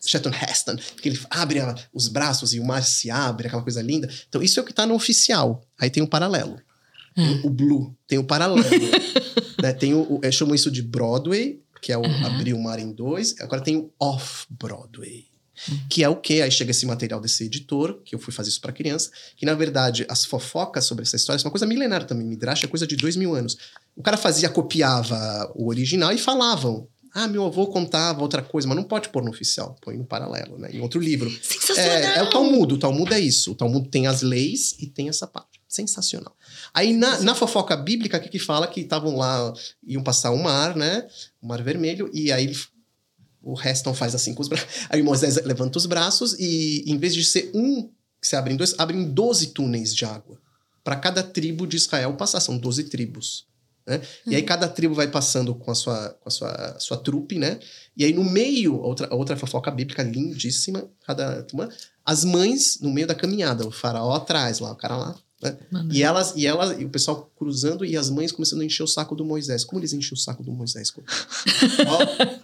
[0.00, 0.76] do Charlton Heston.
[1.02, 4.08] Que ele abre a- os braços e o mar se abre, aquela coisa linda.
[4.28, 5.60] Então, isso é o que tá no oficial.
[5.80, 6.60] Aí tem o paralelo.
[7.14, 8.62] Tem o Blue, tem o paralelo.
[9.60, 9.72] né?
[9.72, 12.92] Tem o, o- eu chamo isso de Broadway, que é o abrir o mar em
[12.92, 13.34] dois.
[13.40, 15.26] Agora tem o Off-Broadway.
[15.88, 16.40] Que é o quê?
[16.42, 19.54] Aí chega esse material desse editor, que eu fui fazer isso para criança, que na
[19.54, 22.26] verdade as fofocas sobre essa história são uma coisa milenar também.
[22.26, 23.56] Midrash é coisa de dois mil anos.
[23.96, 26.86] O cara fazia, copiava o original e falavam.
[27.12, 30.58] Ah, meu avô contava outra coisa, mas não pode pôr no oficial, põe no paralelo,
[30.58, 30.70] né?
[30.72, 31.28] Em outro livro.
[31.42, 31.92] Sensacional!
[31.92, 33.52] É, é o Talmud, o Talmud é isso.
[33.52, 35.58] O Talmud tem as leis e tem essa parte.
[35.66, 36.34] Sensacional.
[36.72, 38.66] Aí na, na fofoca bíblica, o que, que fala?
[38.66, 39.52] Que estavam lá,
[39.86, 41.06] iam passar o mar, né?
[41.42, 42.52] O mar vermelho, e aí
[43.42, 44.68] o Reston faz assim com os braços.
[44.90, 47.88] Aí Moisés levanta os braços e, em vez de ser um
[48.20, 50.40] que se abre em dois, abrem 12 túneis de água.
[50.82, 53.46] Para cada tribo de Israel passar, são 12 tribos.
[53.86, 54.02] Né?
[54.26, 57.58] E aí cada tribo vai passando com a sua, com a sua, sua trupe, né?
[57.96, 61.70] E aí no meio, outra, outra fofoca bíblica lindíssima, cada uma,
[62.04, 65.18] as mães no meio da caminhada, o faraó atrás lá, o cara lá.
[65.40, 65.56] Né?
[65.92, 68.88] E elas, e ela, e o pessoal cruzando e as mães começando a encher o
[68.88, 69.64] saco do Moisés.
[69.64, 70.92] Como eles enchem o saco do Moisés?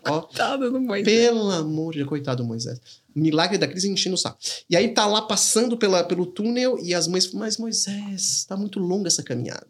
[0.06, 1.04] ó, ó, Coitado do Moisés.
[1.04, 2.80] pelo amor de Deus, coitado do Moisés.
[3.14, 4.38] Milagre da crise enchendo o saco.
[4.70, 8.56] E aí tá lá passando pela, pelo túnel e as mães falam, mas Moisés, tá
[8.56, 9.66] muito longa essa caminhada.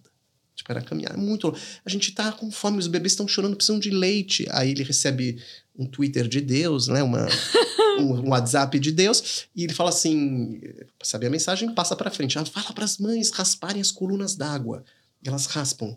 [0.54, 1.58] Tipo, era caminhada muito longa.
[1.84, 4.46] A gente tá com fome, os bebês estão chorando, precisam de leite.
[4.50, 5.42] Aí ele recebe
[5.76, 7.02] um Twitter de Deus, né?
[7.02, 7.26] Uma,
[7.98, 9.46] um WhatsApp de Deus.
[9.54, 10.60] E ele fala assim,
[11.02, 11.74] sabe a mensagem?
[11.74, 12.38] Passa pra frente.
[12.38, 14.84] Ah, fala pras mães rasparem as colunas d'água.
[15.24, 15.96] Elas raspam.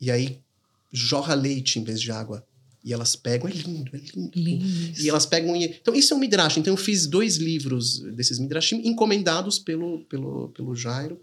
[0.00, 0.38] E aí
[0.92, 2.44] jorra leite em vez de água.
[2.84, 4.30] E elas pegam, é lindo, é lindo.
[4.34, 5.00] Lindo.
[5.00, 5.54] E elas pegam.
[5.54, 6.56] e- Então, isso é um Midrash.
[6.56, 11.20] Então, eu fiz dois livros desses Midrashim encomendados pelo, pelo, pelo Jairo.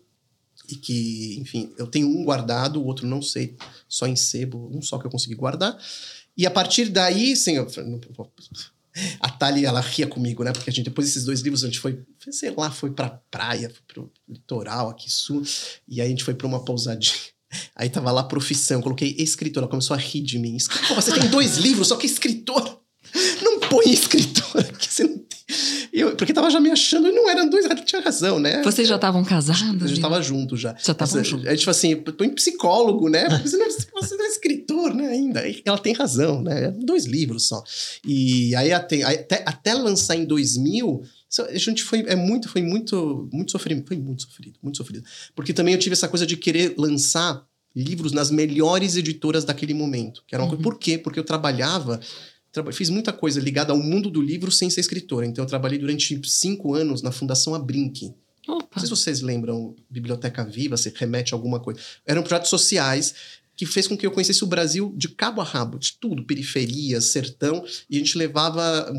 [0.70, 4.82] E que, enfim, eu tenho um guardado, o outro não sei, só em sebo, um
[4.82, 5.78] só que eu consegui guardar.
[6.38, 7.68] E a partir daí, assim, eu,
[9.20, 10.52] a Thali, ela ria comigo, né?
[10.52, 13.70] Porque a gente, depois desses dois livros, a gente foi, sei lá, foi pra praia,
[13.70, 15.44] foi pro litoral aqui sul.
[15.88, 17.14] E aí a gente foi pra uma pousadinha.
[17.76, 20.58] Aí tava lá profissão, coloquei escritor, ela começou a rir de mim.
[20.88, 22.80] Pô, você tem dois livros, só que escritor.
[23.42, 25.19] Não põe escritor, que você não
[25.92, 28.62] Eu, porque tava já me achando, e não eram dois, ela tinha razão, né?
[28.64, 29.90] Vocês já estavam A casados?
[29.90, 30.76] gente tava junto já.
[30.84, 31.48] Já estavam juntos.
[31.48, 33.28] A gente falou assim, põe psicólogo, né?
[33.44, 35.48] Você não, você não é escritor, né, ainda.
[35.48, 36.72] E Ela tem razão, né?
[36.72, 37.64] Dois livros só.
[38.06, 42.62] E aí até, até, até lançar em 2000, isso- a gente foi, é muito, foi
[42.62, 43.84] muito, muito sofrido.
[43.88, 45.04] Foi muito sofrido, muito sofrido.
[45.36, 47.44] Porque também eu tive essa coisa de querer lançar
[47.76, 50.24] livros nas melhores editoras daquele momento.
[50.28, 50.98] Que era uma coisa, por quê?
[50.98, 52.06] Porque eu trabalhava traba-
[52.74, 55.26] Fiz muita coisa ligada ao mundo do livro sem ser escritora.
[55.26, 58.14] Então, eu trabalhei durante cinco anos na Fundação Abrinq.
[58.48, 58.68] Opa.
[58.76, 61.80] Não sei se vocês lembram Biblioteca Viva, se remete a alguma coisa.
[62.06, 63.14] Eram projetos sociais
[63.60, 67.08] que fez com que eu conhecesse o Brasil de cabo a rabo, de tudo, periferias,
[67.08, 68.90] sertão, e a gente levava,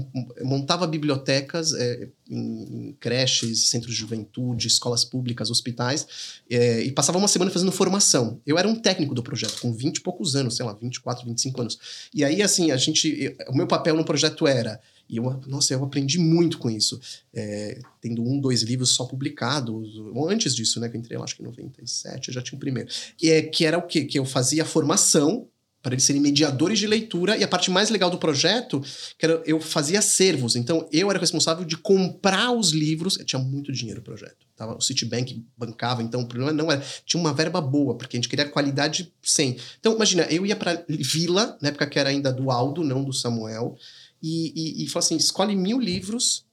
[0.42, 6.06] montava bibliotecas é, em, em creches, centros de juventude, escolas públicas, hospitais,
[6.50, 8.38] é, e passava uma semana fazendo formação.
[8.46, 11.60] Eu era um técnico do projeto, com 20 e poucos anos, sei lá, 24, 25
[11.62, 11.78] anos.
[12.12, 14.78] E aí, assim, a gente, o meu papel no projeto era
[15.10, 17.00] e eu, nossa, eu aprendi muito com isso.
[17.34, 19.88] É, tendo um, dois livros só publicados.
[20.28, 20.88] Antes disso, né?
[20.88, 22.88] Que eu entrei, eu acho que em 97, eu já tinha o primeiro.
[23.20, 24.04] E é, que era o quê?
[24.04, 25.48] Que eu fazia formação
[25.82, 27.36] para eles serem mediadores de leitura.
[27.36, 28.80] E a parte mais legal do projeto,
[29.18, 30.54] que era eu fazia acervos.
[30.54, 33.14] Então, eu era responsável de comprar os livros.
[33.24, 34.46] Tinha muito dinheiro o projeto.
[34.54, 36.84] Tava, o Citibank bancava, então o problema não era...
[37.04, 39.56] Tinha uma verba boa, porque a gente queria qualidade 100.
[39.80, 43.12] Então, imagina, eu ia para Vila, na época que era ainda do Aldo, não do
[43.12, 43.76] Samuel
[44.22, 46.44] e, e, e falou assim: escolhe mil livros.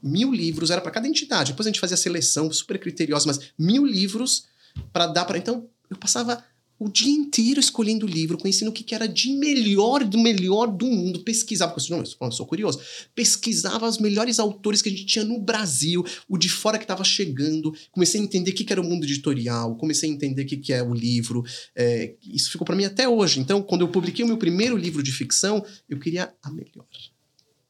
[0.00, 1.52] Mil livros, era para cada entidade.
[1.52, 4.44] Depois a gente fazia a seleção super criteriosa, mas mil livros
[4.92, 5.38] para dar para.
[5.38, 6.44] Então, eu passava
[6.78, 11.20] o dia inteiro escolhendo livro, conhecendo o que, era de melhor, do melhor do mundo.
[11.20, 12.80] Pesquisava, porque não, eu sou curioso.
[13.14, 17.02] Pesquisava os melhores autores que a gente tinha no Brasil, o de fora que estava
[17.02, 17.74] chegando.
[17.90, 20.56] Comecei a entender o que, que era o mundo editorial, comecei a entender o que,
[20.56, 21.44] que é o livro.
[21.74, 23.40] É, isso ficou para mim até hoje.
[23.40, 26.86] Então, quando eu publiquei o meu primeiro livro de ficção, eu queria a melhor.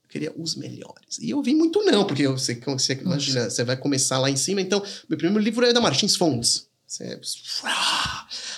[0.04, 1.18] Eu queria os melhores.
[1.18, 4.60] E eu vi muito não, porque você, você imagina, você vai começar lá em cima.
[4.60, 6.67] Então, meu primeiro livro é da Martins Fontes.
[6.88, 7.20] Você...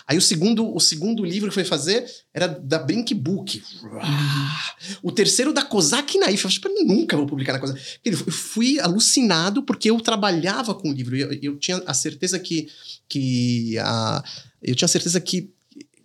[0.06, 3.60] Aí o segundo, o segundo livro que foi fazer era da Brink Book.
[5.02, 6.44] O terceiro da Kozak Naif.
[6.44, 7.80] Eu falei, nunca vou publicar na Kozak.
[8.04, 11.16] Eu fui alucinado porque eu trabalhava com o livro.
[11.16, 12.68] Eu, eu tinha a certeza que,
[13.08, 14.22] que a,
[14.62, 15.52] eu tinha certeza que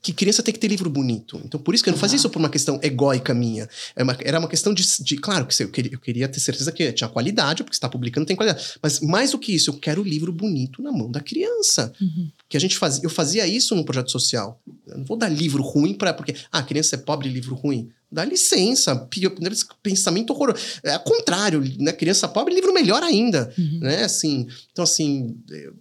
[0.06, 1.42] que criança tem que ter livro bonito.
[1.44, 3.68] Então, por isso que eu não fazia isso por uma questão egóica minha.
[3.96, 6.72] Era uma, era uma questão de, de Claro que eu queria, eu queria ter certeza
[6.72, 8.74] que tinha qualidade, porque está publicando tem qualidade.
[8.84, 11.92] Mas mais do que isso, eu quero o livro bonito na mão da criança.
[12.00, 12.30] Uhum.
[12.48, 13.04] Que a gente fazia.
[13.04, 14.62] Eu fazia isso num projeto social.
[14.86, 16.14] Eu não vou dar livro ruim para.
[16.14, 17.90] Porque, ah, criança é pobre, livro ruim.
[18.12, 19.10] Dá licença,
[19.82, 20.64] pensamento horroroso.
[20.84, 21.92] É ao contrário, né?
[21.92, 23.52] Criança pobre, livro melhor ainda.
[23.58, 23.80] Uhum.
[23.80, 24.04] Né?
[24.04, 25.74] Assim, então, assim, eu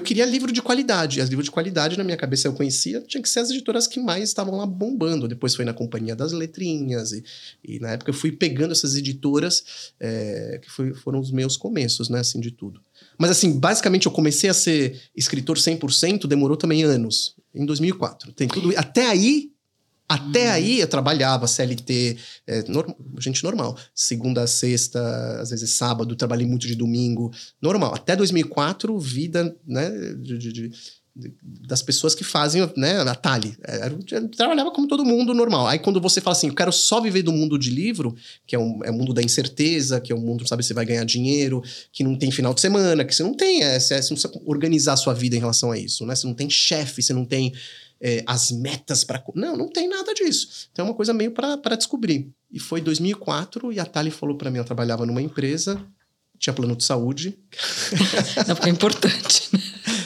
[0.00, 1.20] queria livro de qualidade.
[1.20, 3.98] As livros de qualidade, na minha cabeça, eu conhecia, tinha que ser as editoras que
[3.98, 5.26] mais estavam lá bombando.
[5.26, 7.24] Depois foi na Companhia das Letrinhas, e,
[7.64, 12.08] e na época eu fui pegando essas editoras, é, que foi, foram os meus começos,
[12.08, 12.80] né, assim, de tudo.
[13.16, 18.32] Mas, assim, basicamente eu comecei a ser escritor 100%, demorou também anos, em 2004.
[18.32, 18.72] Tem tudo.
[18.76, 19.50] Até aí,
[20.08, 20.52] até hum.
[20.52, 22.16] aí eu trabalhava CLT,
[22.46, 23.76] é, norm, gente normal.
[23.94, 25.00] Segunda sexta,
[25.40, 27.94] às vezes sábado, trabalhei muito de domingo, normal.
[27.94, 30.70] Até 2004, vida né, de, de, de,
[31.42, 33.54] das pessoas que fazem né, a Tali.
[33.66, 35.66] É, eu trabalhava como todo mundo normal.
[35.66, 38.16] Aí quando você fala assim, eu quero só viver do mundo de livro,
[38.46, 40.72] que é, um, é o mundo da incerteza, que é o um mundo, sabe, você
[40.72, 44.00] vai ganhar dinheiro, que não tem final de semana, que você não tem, é, você,
[44.00, 46.14] você não precisa organizar a sua vida em relação a isso, né?
[46.14, 47.52] Você não tem chefe, você não tem
[48.00, 49.22] é, as metas para.
[49.34, 50.68] Não, não tem nada disso.
[50.72, 52.30] Então é uma coisa meio para descobrir.
[52.50, 55.84] E foi 2004 e a Tali falou para mim: eu trabalhava numa empresa,
[56.38, 57.38] tinha plano de saúde.
[58.46, 59.48] Não, porque é importante.
[59.52, 59.60] Né?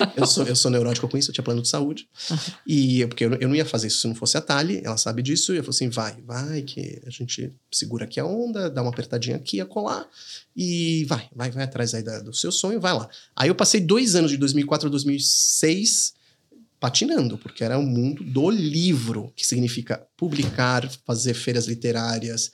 [0.16, 2.08] eu, sou, eu sou neurótico com isso, eu tinha plano de saúde.
[2.30, 2.36] Uhum.
[2.66, 5.22] E porque eu, eu não ia fazer isso se não fosse a Tali, ela sabe
[5.22, 5.52] disso.
[5.52, 8.90] E eu falei assim: vai, vai, que a gente segura aqui a onda, dá uma
[8.90, 10.08] apertadinha aqui, a colar.
[10.56, 13.08] E vai, vai, vai atrás aí da, do seu sonho, vai lá.
[13.36, 16.14] Aí eu passei dois anos, de 2004 a 2006
[16.82, 22.50] patinando, porque era o mundo do livro, que significa publicar, fazer feiras literárias,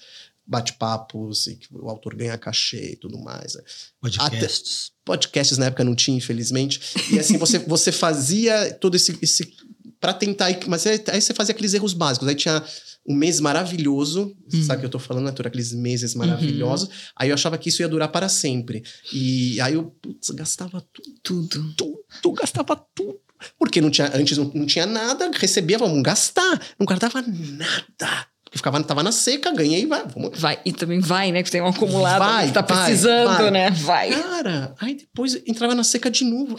[0.46, 3.56] bate-papos, e que o autor ganha cachê e tudo mais.
[3.98, 4.92] Podcasts.
[4.92, 6.78] Até, podcasts na época não tinha, infelizmente.
[7.10, 9.18] E assim, você, você fazia todo esse.
[9.22, 9.50] esse
[9.98, 10.50] para tentar.
[10.66, 12.28] Mas aí, aí você fazia aqueles erros básicos.
[12.28, 12.62] Aí tinha
[13.06, 14.62] um mês maravilhoso, uhum.
[14.62, 15.32] sabe o que eu tô falando, né?
[15.38, 16.88] Aqueles meses maravilhosos.
[16.88, 16.94] Uhum.
[17.16, 18.82] Aí eu achava que isso ia durar para sempre.
[19.10, 21.48] E aí eu, putz, gastava tudo.
[21.48, 22.04] Tudo.
[22.20, 23.18] Tudo, gastava tudo.
[23.58, 26.60] Porque não tinha, antes não, não tinha nada, recebia, vamos gastar.
[26.78, 28.26] Não guardava nada.
[28.48, 30.06] Porque ficava, tava na seca, ganhei, vai.
[30.06, 30.38] Vamos.
[30.38, 31.42] Vai, e também vai, né?
[31.42, 33.50] Que tem um acumulado, vai, tá vai, precisando, vai.
[33.50, 33.70] né?
[33.70, 34.10] Vai.
[34.10, 36.56] Cara, aí depois entrava na seca de novo.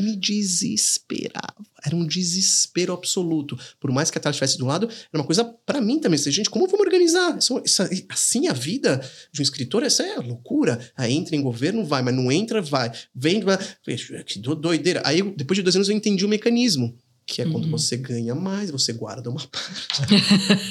[0.00, 1.54] Eu me desesperava.
[1.84, 3.58] Era um desespero absoluto.
[3.78, 6.18] Por mais que a Tati estivesse do lado, era uma coisa para mim também.
[6.18, 7.36] Gente, como vamos organizar?
[7.38, 10.80] Isso, isso, assim a vida de um escritor, essa é loucura.
[10.96, 12.90] Aí entra em governo, vai, mas não entra, vai.
[13.14, 13.58] Vem, vai.
[14.24, 15.02] Que doideira.
[15.04, 16.96] Aí, depois de dois anos, eu entendi o mecanismo
[17.28, 17.72] que é quando uhum.
[17.72, 20.14] você ganha mais, você guarda uma parte.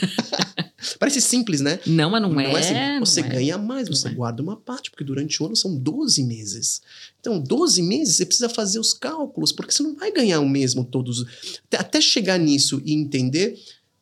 [0.99, 1.79] Parece simples, né?
[1.85, 2.51] Não, mas não, não é.
[2.51, 2.99] é assim.
[2.99, 3.23] Você é.
[3.23, 4.15] ganha mais, você não é.
[4.15, 6.81] guarda uma parte, porque durante o ano são 12 meses.
[7.19, 10.83] Então, 12 meses você precisa fazer os cálculos, porque você não vai ganhar o mesmo
[10.83, 11.25] todos.
[11.67, 13.55] Até, até chegar nisso e entender,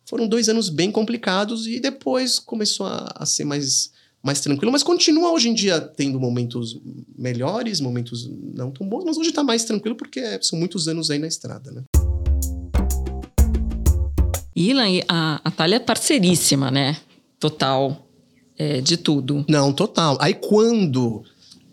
[0.06, 4.82] foram dois anos bem complicados e depois começou a, a ser mais mais tranquilo, mas
[4.82, 6.82] continua hoje em dia tendo momentos
[7.16, 11.20] melhores, momentos não tão bons, mas hoje está mais tranquilo porque são muitos anos aí
[11.20, 11.84] na estrada, né?
[14.56, 16.98] Ilan, a, a Thalia é parceiríssima, né?
[17.40, 18.02] Total.
[18.58, 19.46] É, de tudo.
[19.50, 20.18] Não, total.
[20.22, 21.26] Aí quando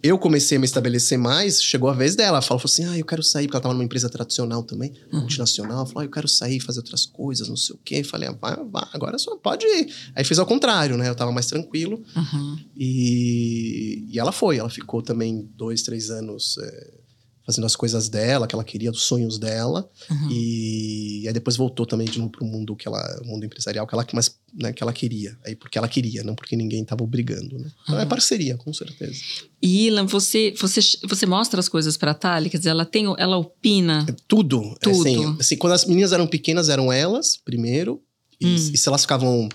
[0.02, 2.38] eu comecei a me estabelecer mais, chegou a vez dela.
[2.38, 5.20] Ela falou assim: ah, eu quero sair, porque ela estava numa empresa tradicional também, uhum.
[5.20, 5.76] multinacional.
[5.78, 8.00] Ela falou: ah, eu quero sair, fazer outras coisas, não sei o quê.
[8.00, 9.94] Eu falei: ah, vai, vai, agora só pode ir.
[10.16, 11.08] Aí fez ao contrário, né?
[11.08, 12.02] Eu estava mais tranquilo.
[12.16, 12.58] Uhum.
[12.76, 16.58] E, e ela foi, ela ficou também dois, três anos.
[16.58, 17.01] É
[17.44, 19.88] fazendo as coisas dela, que ela queria, os sonhos dela.
[20.10, 20.28] Uhum.
[20.30, 23.86] E, e, aí depois voltou também de novo pro mundo que ela, o mundo empresarial
[23.86, 25.36] que ela mais, né, que ela queria.
[25.44, 27.70] Aí porque ela queria, não porque ninguém estava obrigando, né?
[27.82, 28.00] Então uhum.
[28.00, 29.20] é parceria, com certeza.
[29.60, 33.36] E Ilan, você, você, você mostra as coisas para Thalia, quer dizer, ela tem, ela
[33.36, 34.06] opina.
[34.08, 35.00] É tudo, tudo.
[35.00, 38.00] Assim, assim, quando as meninas eram pequenas eram elas primeiro.
[38.40, 38.54] E, hum.
[38.54, 39.48] e se elas ficavam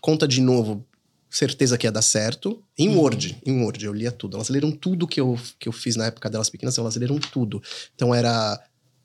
[0.00, 0.86] conta de novo
[1.30, 2.62] certeza que ia dar certo.
[2.76, 2.98] Em uhum.
[2.98, 4.36] Word, em Word, eu lia tudo.
[4.36, 7.62] Elas leram tudo que eu, que eu fiz na época delas pequenas, elas leram tudo.
[7.94, 8.60] Então era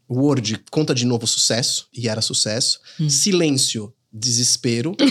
[0.09, 2.79] Word, conta de novo sucesso, e era sucesso.
[3.09, 4.95] Silêncio, desespero.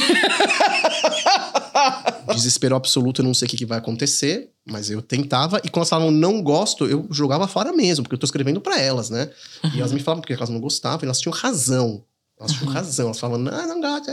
[2.34, 5.58] desespero absoluto, eu não sei o que, que vai acontecer, mas eu tentava.
[5.58, 8.80] E quando elas falavam não gosto, eu jogava fora mesmo, porque eu tô escrevendo pra
[8.80, 9.30] elas, né?
[9.74, 12.04] E elas me falavam porque elas não gostavam, e elas tinham razão.
[12.38, 13.06] Elas tinham razão.
[13.06, 14.10] Elas falavam, não, não gosto.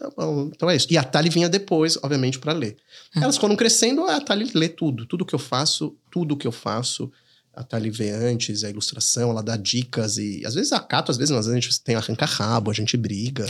[0.00, 0.50] É, é, é." Tá bom.
[0.54, 0.86] Então é isso.
[0.90, 2.76] E a Tali vinha depois, obviamente, pra ler.
[3.14, 5.06] Elas foram crescendo, a Tali lê tudo.
[5.06, 7.10] Tudo que eu faço, tudo que eu faço.
[7.54, 11.32] A Tali vê antes, a ilustração, ela dá dicas e às vezes acato, às vezes,
[11.32, 13.44] às vezes a gente tem arranca-rabo, a gente briga.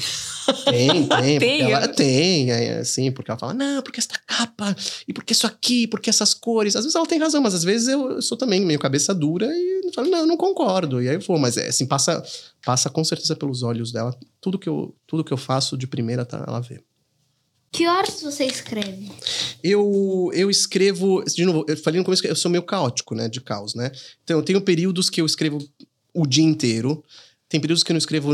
[0.64, 1.38] Tem, tem.
[1.38, 1.88] Tem, ela, é?
[1.88, 4.74] tem, é, assim, porque ela fala, não, porque essa capa,
[5.06, 6.74] e porque isso aqui, porque essas cores.
[6.76, 9.46] Às vezes ela tem razão, mas às vezes eu, eu sou também meio cabeça dura
[9.46, 11.02] e falo, não, eu não concordo.
[11.02, 12.22] E aí eu vou, mas é, assim, passa,
[12.64, 14.16] passa com certeza pelos olhos dela.
[14.40, 16.82] Tudo que eu, tudo que eu faço de primeira, tá, ela vê.
[17.72, 19.10] Que horas você escreve?
[19.62, 23.28] Eu, eu escrevo, de novo, eu falei no começo que eu sou meio caótico, né,
[23.28, 23.92] de caos, né?
[24.24, 25.58] Então eu tenho períodos que eu escrevo
[26.12, 27.04] o dia inteiro,
[27.48, 28.32] tem períodos que eu não escrevo.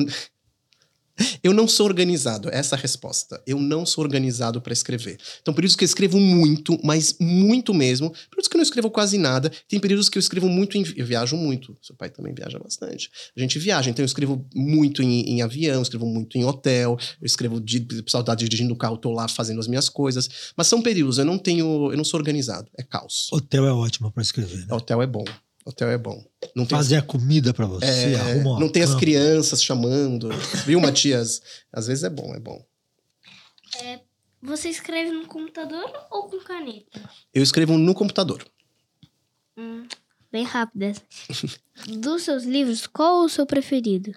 [1.42, 3.42] Eu não sou organizado, essa é a resposta.
[3.46, 5.18] Eu não sou organizado para escrever.
[5.40, 8.11] Então, períodos que eu escrevo muito, mas muito mesmo.
[8.31, 9.50] Períodos que eu não escrevo quase nada.
[9.68, 10.85] Tem períodos que eu escrevo muito em.
[10.96, 11.76] Eu viajo muito.
[11.83, 13.11] Seu pai também viaja bastante.
[13.37, 17.26] A gente viaja, então eu escrevo muito em, em avião, escrevo muito em hotel, eu
[17.26, 20.29] escrevo de saudade dirigindo o carro, tô lá fazendo as minhas coisas.
[20.57, 21.90] Mas são períodos, eu não tenho.
[21.90, 22.68] Eu não sou organizado.
[22.79, 23.29] É caos.
[23.33, 24.66] Hotel é ótimo pra escrever.
[24.66, 24.74] Né?
[24.74, 25.24] Hotel é bom.
[25.66, 26.24] Hotel é bom.
[26.55, 29.00] Não tem Fazer a comida pra você, é, arruma não tem as cama.
[29.00, 30.29] crianças chamando.
[30.64, 31.42] Viu, Matias?
[31.72, 32.64] Às vezes é bom, é bom.
[34.42, 37.00] Você escreve no computador ou com caneta?
[37.35, 38.46] Eu escrevo no computador.
[40.31, 41.02] Bem rápido essa.
[41.98, 44.12] Dos seus livros, qual o seu preferido?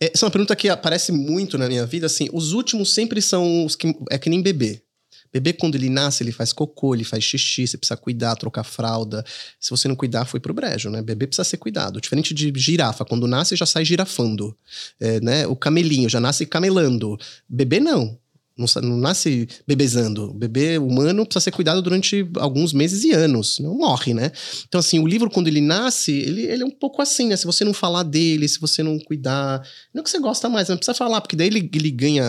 [0.00, 2.06] É, Essa é uma pergunta que aparece muito na minha vida.
[2.06, 3.94] Assim, os últimos sempre são os que.
[4.10, 4.82] É que nem bebê.
[5.32, 9.24] Bebê, quando ele nasce, ele faz cocô, ele faz xixi, você precisa cuidar, trocar fralda.
[9.58, 11.00] Se você não cuidar, foi pro brejo, né?
[11.02, 12.00] Bebê precisa ser cuidado.
[12.00, 14.56] Diferente de girafa, quando nasce já sai girafando.
[15.00, 15.46] É, né?
[15.46, 17.18] O camelinho já nasce camelando.
[17.48, 18.18] Bebê não.
[18.56, 20.30] Não, não nasce bebezando.
[20.30, 24.32] O bebê humano precisa ser cuidado durante alguns meses e anos, senão morre, né?
[24.66, 27.36] Então, assim, o livro, quando ele nasce, ele, ele é um pouco assim, né?
[27.36, 29.62] Se você não falar dele, se você não cuidar.
[29.92, 32.24] Não que você gosta mais, mas não precisa falar, porque daí ele, ele ganha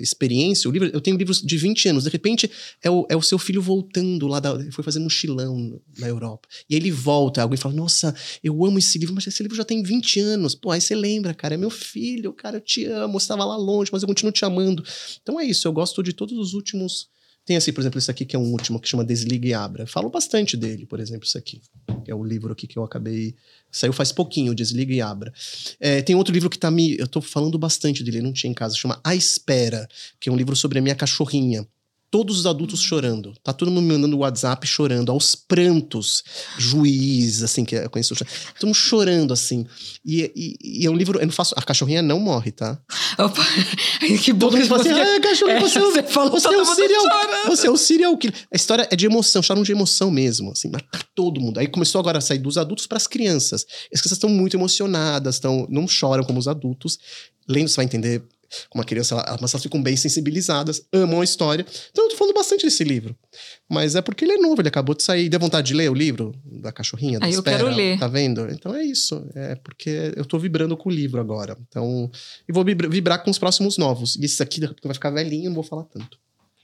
[0.00, 0.68] experiência.
[0.68, 2.50] O livro, eu tenho livros de 20 anos, de repente
[2.82, 6.48] é o, é o seu filho voltando lá, da, foi fazer mochilão na Europa.
[6.68, 9.64] E aí ele volta, alguém fala: Nossa, eu amo esse livro, mas esse livro já
[9.64, 10.54] tem 20 anos.
[10.54, 13.56] Pô, aí você lembra, cara, é meu filho, cara, eu te amo, você estava lá
[13.56, 14.82] longe, mas eu continuo te amando.
[15.22, 17.08] Então é isso, eu gosto de todos os últimos.
[17.44, 19.86] Tem assim, por exemplo, esse aqui que é um último que chama Desliga e Abra.
[19.86, 21.60] Falo bastante dele, por exemplo, isso aqui.
[22.04, 23.34] Que é o livro aqui que eu acabei.
[23.70, 25.32] Saiu faz pouquinho, Desliga e Abra.
[25.78, 26.96] É, tem outro livro que tá me.
[26.98, 29.86] Eu tô falando bastante dele, não tinha em casa, chama A Espera,
[30.18, 31.66] que é um livro sobre a minha cachorrinha.
[32.14, 33.34] Todos os adultos chorando.
[33.42, 36.22] Tá todo mundo me mandando WhatsApp chorando, aos prantos.
[36.56, 38.14] Juiz, assim, que eu conheço.
[38.54, 39.66] Estamos chorando, assim.
[40.04, 41.18] E, e- e é um livro.
[41.18, 41.52] Eu não faço.
[41.58, 42.78] A cachorrinha não morre, tá?
[43.18, 43.42] Opa,
[44.22, 46.46] que bom Todo que mundo fala assim, ah, cachorro, É, você, é você falou, você
[46.46, 47.46] é todo o mundo serial, chorando.
[47.48, 48.36] você é o serial killer.
[48.52, 51.58] A história é de emoção, choram de emoção mesmo, assim, mata todo mundo.
[51.58, 53.66] Aí começou agora a sair dos adultos para as crianças.
[53.92, 56.96] As crianças estão muito emocionadas, estão, não choram como os adultos.
[57.48, 58.22] Lendo, você vai entender
[58.70, 61.64] como a criança, ela- mas elas ficam bem sensibilizadas, amam a história.
[61.90, 63.16] Então eu tô falando bastante desse livro.
[63.68, 65.28] Mas é porque ele é novo, ele acabou de sair.
[65.28, 67.18] Deu vontade de ler o livro da cachorrinha?
[67.18, 67.98] Da Ah, eu espera, quero ler.
[67.98, 68.46] Tá vendo?
[68.50, 69.26] Então é isso.
[69.34, 71.56] É porque eu tô vibrando com o livro agora.
[71.68, 72.10] Então,
[72.48, 74.16] e vou vibra- vibrar com os próximos novos.
[74.16, 76.18] E esse aqui vai ficar velhinho, não vou falar tanto.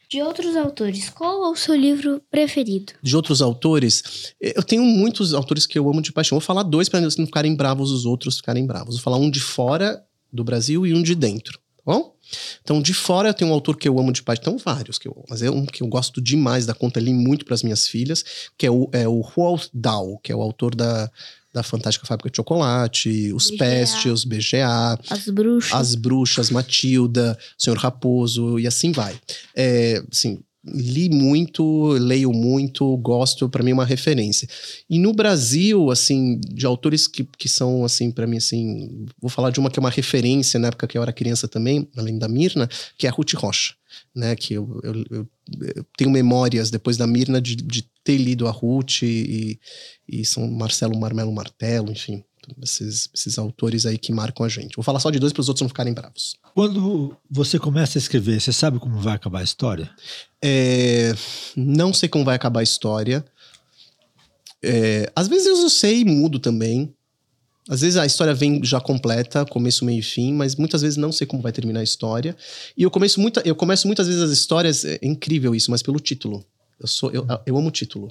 [0.08, 2.94] De outros autores, qual é o seu livro preferido?
[3.00, 6.36] De outros autores, eu tenho muitos autores que eu amo de paixão.
[6.36, 8.96] Vou falar dois para não ficarem bravos os outros ficarem bravos.
[8.96, 12.14] Vou falar um de fora do Brasil e um de dentro, tá bom?
[12.62, 15.08] Então, de fora eu tenho um autor que eu amo de paixão, então vários que
[15.08, 17.62] eu amo, mas é um que eu gosto demais da conta, li muito para as
[17.62, 18.24] minhas filhas,
[18.56, 21.10] que é o, é o Roald Dahl, que é o autor da,
[21.52, 23.58] da Fantástica Fábrica de Chocolate, Os BGA.
[23.58, 25.72] Pestes, os BGA, As Bruxas.
[25.72, 29.18] as Bruxas, Matilda, Senhor Raposo e assim vai.
[29.54, 34.48] É, assim, li muito, leio muito, gosto, para mim é uma referência.
[34.88, 39.50] E no Brasil, assim, de autores que, que são, assim, para mim, assim, vou falar
[39.50, 42.28] de uma que é uma referência na época que eu era criança também, além da
[42.28, 42.68] Mirna,
[42.98, 43.74] que é a Ruth Rocha,
[44.14, 45.28] né, que eu, eu, eu-
[45.74, 49.58] eu tenho memórias depois da Mirna de, de ter lido a Ruth e,
[50.08, 52.22] e São Marcelo Marmelo Martelo, enfim,
[52.62, 54.76] esses, esses autores aí que marcam a gente.
[54.76, 56.36] Vou falar só de dois para os outros não ficarem bravos.
[56.54, 59.90] Quando você começa a escrever, você sabe como vai acabar a história?
[60.42, 61.14] É,
[61.56, 63.24] não sei como vai acabar a história.
[64.62, 66.94] É, às vezes eu sei e mudo também.
[67.68, 71.12] Às vezes a história vem já completa, começo, meio e fim, mas muitas vezes não
[71.12, 72.36] sei como vai terminar a história.
[72.76, 76.00] E eu começo, muita, eu começo muitas vezes as histórias, é incrível isso, mas pelo
[76.00, 76.44] título.
[76.80, 78.10] Eu, sou, eu, eu amo o título.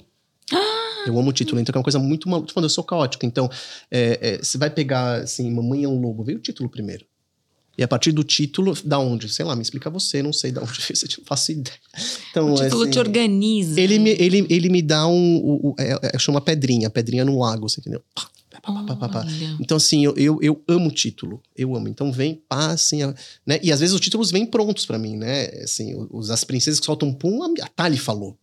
[1.06, 2.48] Eu amo o título, então é uma coisa muito maluca.
[2.48, 3.24] Tô falando, eu sou caótico.
[3.26, 3.48] Então,
[3.90, 7.04] é, é, você vai pegar, assim, Mamãe é um Lobo, veio o título primeiro.
[7.78, 9.28] E a partir do título, da onde?
[9.28, 11.76] Sei lá, me explica você, não sei da onde eu não faço ideia.
[12.30, 13.80] Então, o título assim, te organiza.
[13.80, 15.36] ele me, ele, ele me dá um.
[15.38, 18.02] o- o- é, é, chama pedrinha, pedrinha no lago, você entendeu?
[18.14, 18.28] Pá,
[18.96, 19.26] pá, pá.
[19.58, 21.40] Então, assim, eu, eu, eu amo o título.
[21.56, 21.88] Eu amo.
[21.88, 23.00] Então, vem, passem.
[23.46, 23.58] Né?
[23.62, 25.46] E às vezes os títulos vêm prontos pra mim, né?
[25.62, 28.36] Assim, os, as princesas que soltam pum, a, a Tali falou.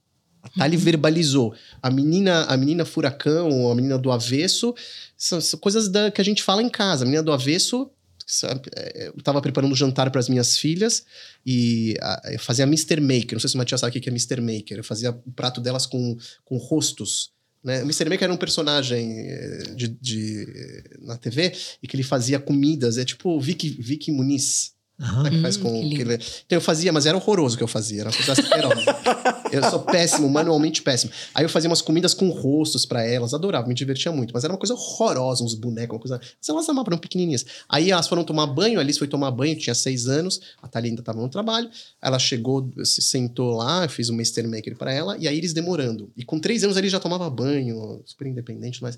[0.56, 1.54] A Tali verbalizou.
[1.82, 4.74] A menina, a menina furacão, a menina do avesso,
[5.18, 7.04] são, são coisas da, que a gente fala em casa.
[7.04, 7.90] A menina do avesso.
[8.26, 11.04] sabe, é, Eu tava preparando o jantar para as minhas filhas
[11.46, 13.00] e a, eu fazia Mr.
[13.02, 13.34] Maker.
[13.34, 14.42] Não sei se o Matias sabe o que é Mr.
[14.42, 14.78] Maker.
[14.78, 17.32] Eu fazia o prato delas com, com rostos.
[17.64, 17.80] Né?
[17.80, 18.06] O Mr.
[18.10, 19.28] Maker era um personagem
[19.76, 22.98] de, de- na TV e que ele fazia comidas.
[22.98, 24.74] É tipo Vicky, Vicky Muniz.
[25.00, 27.68] Né, que faz Hum, com, que Então eu fazia, mas era horroroso o que eu
[27.68, 28.02] fazia.
[28.02, 28.84] Era uma coisa asquerosa.
[29.54, 31.12] eu sou péssimo, manualmente péssimo.
[31.36, 33.32] Aí eu fazia umas comidas com rostos pra elas.
[33.32, 34.34] Adorava, me divertia muito.
[34.34, 36.20] Mas era uma coisa horrorosa, uns bonecos, uma coisa...
[36.20, 37.46] Mas elas amavam, eram pequenininhas.
[37.70, 40.42] Aí elas foram tomar banho, a Alice foi tomar banho, tinha seis anos.
[40.64, 41.70] A Thalia ainda tava no trabalho.
[42.02, 44.48] Ela chegou, se sentou lá, eu fiz um Mr.
[44.48, 45.16] Maker pra ela.
[45.20, 46.12] E a Iris demorando.
[46.18, 48.98] E com três anos ele já tomava banho, super independente, mas...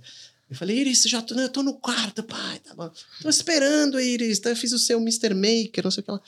[0.49, 2.59] Eu falei, Iris, já tô, eu tô no quarto, pai.
[2.59, 2.91] Tá bom.
[3.21, 4.39] Tô esperando, Iris.
[4.39, 5.33] Tá, Eu fiz o seu Mr.
[5.35, 6.21] Maker, não sei o que lá.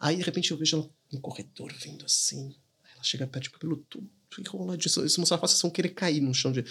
[0.00, 2.54] Aí, de repente, eu vejo ela no corredor vindo assim.
[2.92, 4.08] Ela chega perto de cabelo tudo
[4.40, 4.86] enroladinho.
[4.86, 6.64] Isso, isso mostra a sensação querer cair no chão de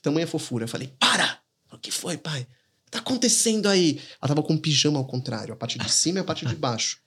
[0.00, 0.64] tamanha fofura.
[0.64, 1.40] Eu falei, para!
[1.72, 2.46] O que foi, pai?
[2.90, 4.00] Tá acontecendo aí?
[4.20, 6.54] Ela tava com um pijama ao contrário, a parte de cima e a parte de
[6.54, 7.00] baixo.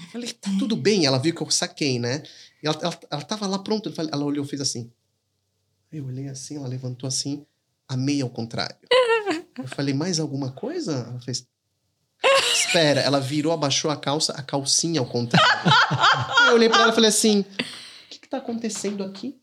[0.00, 1.06] Eu falei, tá tudo bem.
[1.06, 2.22] Ela viu que eu saquei, né?
[2.62, 3.92] E ela, ela, ela tava lá pronta.
[3.96, 4.90] Ela olhou fez assim.
[5.92, 7.46] Eu olhei assim, ela levantou assim,
[7.88, 8.76] a meia ao contrário.
[9.56, 11.06] Eu falei, mais alguma coisa?
[11.08, 11.46] Ela fez.
[12.52, 15.48] Espera, ela virou, abaixou a calça, a calcinha ao contrário.
[16.48, 17.44] Eu olhei pra ela e falei assim: o
[18.10, 19.36] que, que tá acontecendo aqui?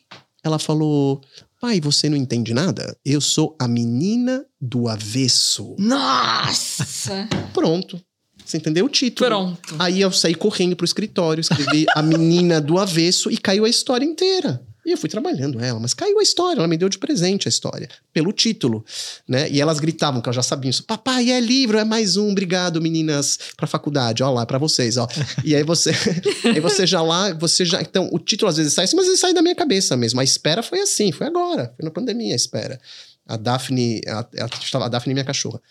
[0.44, 1.22] Ela falou:
[1.60, 2.98] pai, você não entende nada?
[3.06, 5.76] Eu sou a menina do avesso.
[5.78, 7.28] Nossa!
[7.54, 8.02] Pronto.
[8.44, 9.30] Você entendeu o título?
[9.30, 9.76] Pronto.
[9.80, 14.04] Aí eu saí correndo pro escritório, escrevi a menina do avesso e caiu a história
[14.04, 14.66] inteira.
[14.86, 17.50] E eu fui trabalhando ela, mas caiu a história, ela me deu de presente a
[17.50, 18.84] história, pelo título,
[19.28, 19.48] né?
[19.50, 20.84] E elas gritavam, que elas já sabiam isso.
[20.84, 25.08] Papai, é livro, é mais um, obrigado, meninas, pra faculdade, ó lá, pra vocês, ó.
[25.46, 25.92] E aí você,
[26.46, 27.80] aí você já lá, você já.
[27.82, 30.20] Então, o título às vezes sai assim, mas ele sai da minha cabeça mesmo.
[30.20, 32.80] A espera foi assim, foi agora, foi na pandemia a espera.
[33.28, 35.62] A Daphne, a, a, a Daphne, minha cachorra.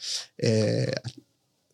[0.40, 0.94] É,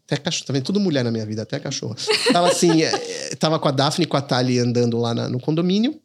[0.06, 0.64] até cachorro, tá vendo?
[0.64, 1.94] Tudo mulher na minha vida, até cachorro.
[2.32, 5.38] Tava assim, eh, tava com a Daphne e com a Tali andando lá na- no
[5.38, 6.00] condomínio.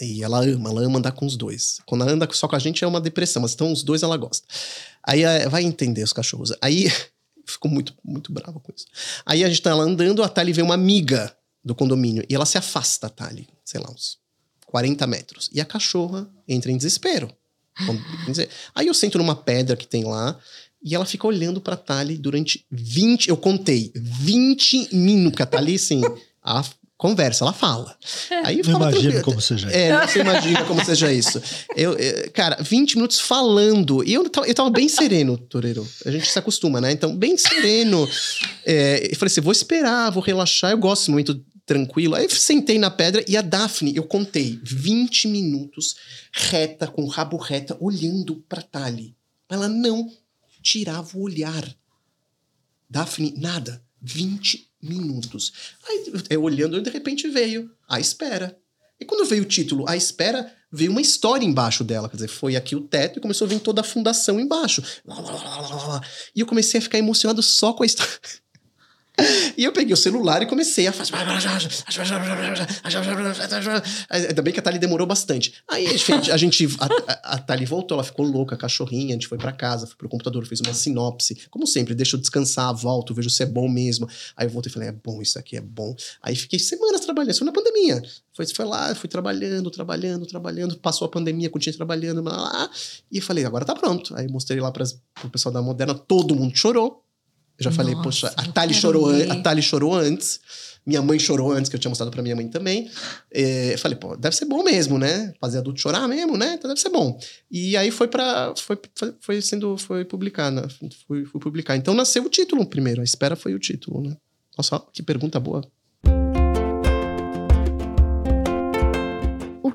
[0.00, 1.80] E ela ama, ela ama andar com os dois.
[1.86, 4.16] Quando ela anda só com a gente é uma depressão, mas então os dois ela
[4.16, 4.46] gosta.
[5.02, 6.52] Aí eh, vai entender os cachorros.
[6.60, 6.90] Aí
[7.46, 8.86] ficou muito, muito brava com isso.
[9.24, 12.46] Aí a gente tá lá andando, a Tali vê uma amiga do condomínio e ela
[12.46, 14.18] se afasta, a Tali, sei lá, uns
[14.66, 15.50] 40 metros.
[15.52, 17.30] E a cachorra entra em desespero.
[18.74, 20.38] Aí eu sento numa pedra que tem lá
[20.82, 23.28] e ela fica olhando pra Tali durante 20.
[23.28, 25.32] Eu contei 20 minutos.
[25.32, 26.00] Porque a Tali, assim,
[26.44, 26.64] ela
[27.00, 27.96] conversa, ela fala.
[28.44, 29.24] Aí eu Não imagino tranquilo.
[29.24, 29.70] como seja.
[29.70, 31.40] É, não você imagina como seja isso.
[31.74, 34.04] Eu, eu- cara, 20 minutos falando.
[34.06, 35.86] E eu tava, eu tava bem sereno, Toreiro.
[36.04, 36.92] A gente se acostuma, né?
[36.92, 38.06] Então, bem sereno.
[38.66, 40.72] É, eu falei assim: vou esperar, vou relaxar.
[40.72, 42.14] Eu gosto desse momento tranquilo.
[42.16, 45.94] Aí eu sentei na pedra e a Daphne, eu contei 20 minutos
[46.32, 49.14] reta, com o rabo reta, olhando pra Tali.
[49.48, 50.06] Ela não
[50.62, 51.64] tirava o olhar.
[52.88, 53.82] Daphne, nada.
[54.02, 55.52] 20 minutos.
[55.86, 58.58] Aí eu olhando, de repente veio a espera.
[59.00, 62.08] E quando veio o título A Espera, veio uma história embaixo dela.
[62.08, 64.82] Quer dizer, foi aqui o teto e começou a vir toda a fundação embaixo.
[66.36, 68.12] E eu comecei a ficar emocionado só com a história.
[69.56, 71.12] E eu peguei o celular e comecei a fazer.
[74.08, 75.54] Ainda bem que a Thalie demorou bastante.
[75.68, 79.52] Aí a gente, a, a, Thalie voltou, ela ficou louca, cachorrinha, a gente foi pra
[79.52, 81.46] casa, foi pro computador, fez uma sinopse.
[81.50, 84.08] Como sempre, deixa eu descansar, volto, vejo se é bom mesmo.
[84.36, 85.94] Aí eu voltei e falei, é bom, isso aqui é bom.
[86.22, 88.02] Aí fiquei semanas trabalhando, isso na pandemia.
[88.32, 92.70] Foi, foi lá, fui trabalhando, trabalhando, trabalhando, passou a pandemia, continuei trabalhando, blá, blá, blá,
[93.10, 94.14] e falei, agora tá pronto.
[94.16, 97.04] Aí mostrei lá pras, pro pessoal da Moderna, todo mundo chorou.
[97.60, 99.30] Eu já falei, Nossa, poxa, a quero chorou, ver.
[99.30, 100.40] a Thalie chorou antes.
[100.86, 102.90] Minha mãe chorou antes, que eu tinha mostrado pra minha mãe também.
[103.30, 105.32] É, eu falei, pô, deve ser bom mesmo, né?
[105.38, 106.54] Fazer adulto chorar mesmo, né?
[106.54, 107.18] Então deve ser bom.
[107.50, 108.78] E aí foi para foi,
[109.20, 110.66] foi, sendo foi publicada,
[111.06, 111.76] foi, foi publicar.
[111.76, 114.16] Então nasceu o título primeiro, a espera foi o título, né?
[114.56, 115.62] Nossa, que pergunta boa.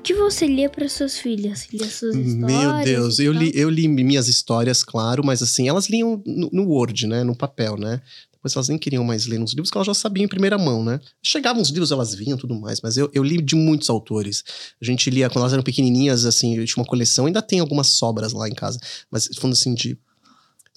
[0.06, 1.66] Que você lia para suas filhas?
[1.72, 2.38] Lia suas histórias?
[2.38, 6.68] Meu Deus, eu li, eu li minhas histórias, claro, mas assim, elas liam no, no
[6.68, 7.24] Word, né?
[7.24, 8.00] No papel, né?
[8.46, 10.84] depois elas nem queriam mais ler nos livros, que elas já sabiam em primeira mão,
[10.84, 11.00] né?
[11.22, 14.44] Chegavam os livros, elas vinham tudo mais, mas eu, eu li de muitos autores.
[14.80, 17.88] A gente lia, quando elas eram pequenininhas, assim, eu tinha uma coleção, ainda tem algumas
[17.88, 18.78] sobras lá em casa,
[19.10, 19.98] mas falando assim de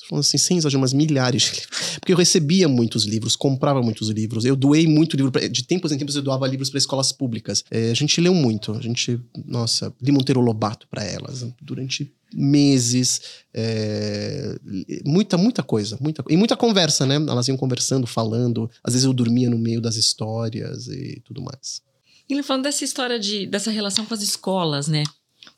[0.08, 1.98] falando assim, sem exagero, umas milhares de livros.
[2.00, 4.46] Porque eu recebia muitos livros, comprava muitos livros.
[4.46, 5.32] Eu doei muito livro.
[5.32, 7.64] Pra, de tempos em tempos eu doava livros para escolas públicas.
[7.72, 8.72] É, a gente leu muito.
[8.74, 13.22] A gente, nossa, li Monteiro Lobato para elas durante meses.
[13.54, 14.58] É,
[15.06, 15.98] muita, muita coisa.
[16.00, 17.16] Muita, e muita conversa, né?
[17.16, 18.70] Elas iam conversando, falando.
[18.84, 21.82] Às vezes eu dormia no meio das histórias e tudo mais.
[22.30, 25.04] E falando dessa história de, dessa relação com as escolas, né?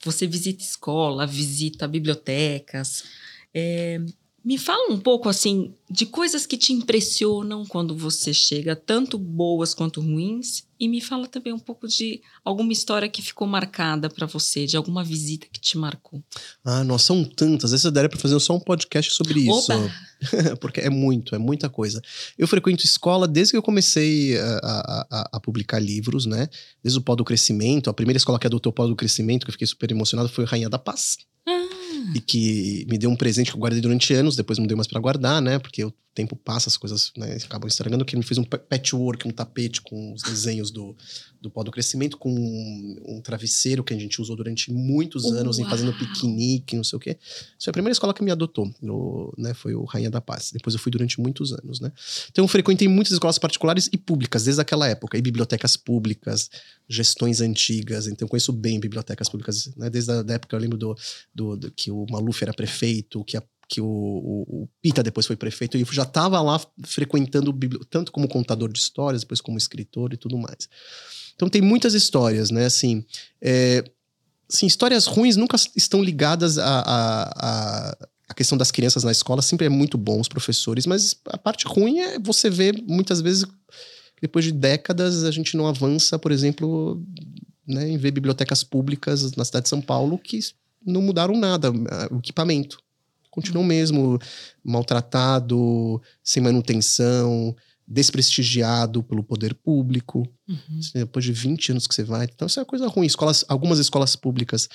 [0.06, 3.04] Você visita escola, visita bibliotecas.
[3.54, 4.00] É,
[4.44, 9.74] me fala um pouco assim de coisas que te impressionam quando você chega, tanto boas
[9.74, 14.26] quanto ruins, e me fala também um pouco de alguma história que ficou marcada para
[14.26, 16.24] você, de alguma visita que te marcou.
[16.66, 17.66] Ah, nossa, são tantas.
[17.66, 19.72] Às vezes eu daria para fazer só um podcast sobre isso.
[20.60, 22.02] Porque é muito, é muita coisa.
[22.36, 26.50] Eu frequento escola desde que eu comecei a, a, a publicar livros, né?
[26.84, 27.90] Desde o Pó do Crescimento.
[27.90, 30.46] A primeira escola que adotou o Pó do Crescimento, que eu fiquei super emocionado, foi
[30.46, 31.18] Rainha da Paz.
[31.46, 31.70] Ah.
[32.16, 34.88] E que me deu um presente que eu guardei durante anos, depois não deu mais
[34.88, 35.60] para guardar, né?
[35.60, 38.04] Porque o tempo passa, as coisas né, acabam estragando.
[38.04, 40.96] Que ele me fez um patchwork, um tapete com os desenhos do,
[41.42, 45.58] do pó do crescimento, com um, um travesseiro que a gente usou durante muitos anos
[45.58, 47.18] em fazendo piquenique, não sei o quê.
[47.22, 49.54] Isso foi a primeira escola que me adotou, no, né?
[49.56, 50.52] Foi o Rainha da Paz.
[50.54, 51.92] Depois eu fui durante muitos anos, né?
[52.30, 56.50] Então eu frequentei muitas escolas particulares e públicas desde aquela época, e bibliotecas públicas,
[56.88, 58.06] gestões antigas.
[58.06, 59.90] Então eu conheço bem bibliotecas públicas, né?
[59.90, 60.96] Desde a da época eu lembro do,
[61.34, 65.26] do, do que o Maluf era prefeito, que a que o, o, o, Pita depois
[65.26, 67.58] foi prefeito, e já estava lá frequentando,
[67.90, 70.68] tanto como contador de histórias, depois como escritor e tudo mais.
[71.34, 72.66] Então tem muitas histórias, né?
[72.66, 73.06] Assim,
[73.42, 73.82] é,
[74.52, 77.98] assim histórias ruins nunca estão ligadas a, a, a,
[78.28, 81.66] a, questão das crianças na escola, sempre é muito bom os professores, mas a parte
[81.66, 83.46] ruim é você ver muitas vezes,
[84.22, 87.02] depois de décadas, a gente não avança, por exemplo,
[87.66, 90.40] né, em ver bibliotecas públicas na cidade de São Paulo que
[90.86, 91.72] não mudaram nada,
[92.12, 92.78] o equipamento
[93.32, 94.20] continua mesmo,
[94.64, 97.56] maltratado, sem manutenção,
[97.88, 100.28] desprestigiado pelo poder público.
[100.48, 100.80] Uhum.
[100.94, 102.26] Depois de 20 anos que você vai.
[102.26, 103.08] Então, isso é uma coisa ruim.
[103.08, 104.70] Escolas, algumas escolas públicas,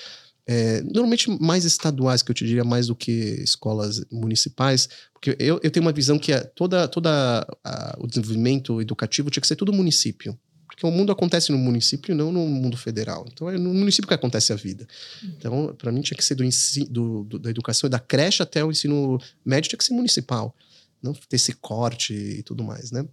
[0.49, 5.59] é, normalmente mais estaduais, que eu te diria mais do que escolas municipais, porque eu,
[5.63, 9.57] eu tenho uma visão que é toda, toda a, o desenvolvimento educativo tinha que ser
[9.57, 10.39] tudo município.
[10.77, 13.27] Porque o mundo acontece no município e não no mundo federal.
[13.33, 14.87] Então é no município que acontece a vida.
[15.25, 18.63] Então, para mim, tinha que ser do, ensino, do, do, da educação, da creche até
[18.63, 20.55] o ensino médio, tinha que ser municipal.
[21.03, 23.07] Não ter esse corte e tudo mais, né?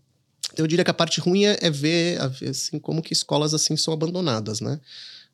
[0.51, 3.78] Então, eu diria que a parte ruim é, é ver, assim, como que escolas assim
[3.78, 4.78] são abandonadas, né?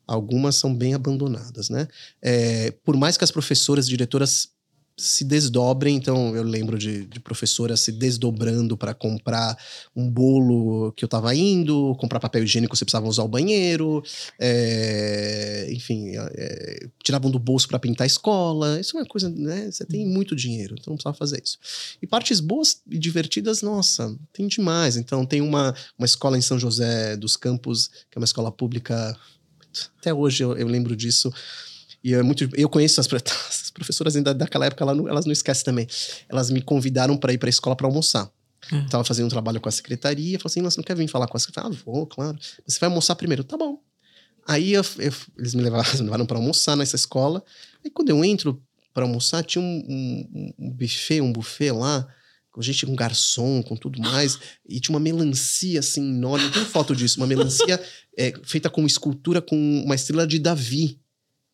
[0.06, 1.88] Algumas são bem abandonadas, né?
[2.22, 4.50] É, por mais que as professoras, diretoras
[5.00, 5.96] se desdobrem.
[5.96, 9.56] Então, eu lembro de, de professora se desdobrando para comprar
[9.96, 14.02] um bolo que eu estava indo, comprar papel higiênico você precisava usar o banheiro,
[14.38, 18.78] é, enfim, é, tiravam do bolso para pintar a escola.
[18.78, 19.70] Isso é uma coisa, né?
[19.70, 21.58] Você tem muito dinheiro, então não precisava fazer isso.
[22.02, 24.96] E partes boas e divertidas, nossa, tem demais.
[24.96, 29.16] Então, tem uma, uma escola em São José dos Campos, que é uma escola pública.
[29.98, 31.32] Até hoje eu, eu lembro disso
[32.02, 32.48] e é muito.
[32.54, 35.86] Eu conheço as, as professoras ainda daquela época, elas não, elas não esquecem também.
[36.28, 38.30] Elas me convidaram para ir para a escola para almoçar.
[38.72, 38.86] Hum.
[38.88, 41.36] Tava fazendo um trabalho com a secretaria, falou assim: você não quer vir falar com
[41.36, 41.70] a secretaria?
[41.70, 42.38] Ah, vou, claro.
[42.66, 43.44] Você vai almoçar primeiro?
[43.44, 43.80] Tá bom.
[44.46, 47.42] Aí eu, eu, eles me levaram, me levaram para almoçar nessa escola.
[47.84, 52.06] Aí quando eu entro para almoçar, tinha um, um, um, buffet, um buffet lá,
[52.50, 54.38] com gente, com garçom, com tudo mais,
[54.68, 56.50] e tinha uma melancia assim enorme.
[56.50, 57.80] Tem foto disso, uma melancia
[58.18, 61.00] é, feita com escultura com uma estrela de Davi.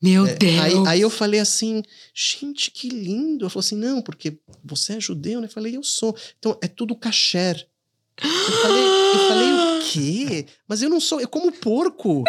[0.03, 0.61] Meu é, Deus!
[0.61, 1.83] Aí, aí, eu falei assim,
[2.15, 3.45] gente, que lindo.
[3.45, 5.47] Ela falou assim, não, porque você é judeu, né?
[5.47, 6.17] Eu falei, eu sou.
[6.39, 7.67] Então, é tudo kasher.
[8.23, 8.31] Eu
[8.63, 10.47] falei, eu falei, o quê?
[10.67, 12.25] Mas eu não sou, eu como porco.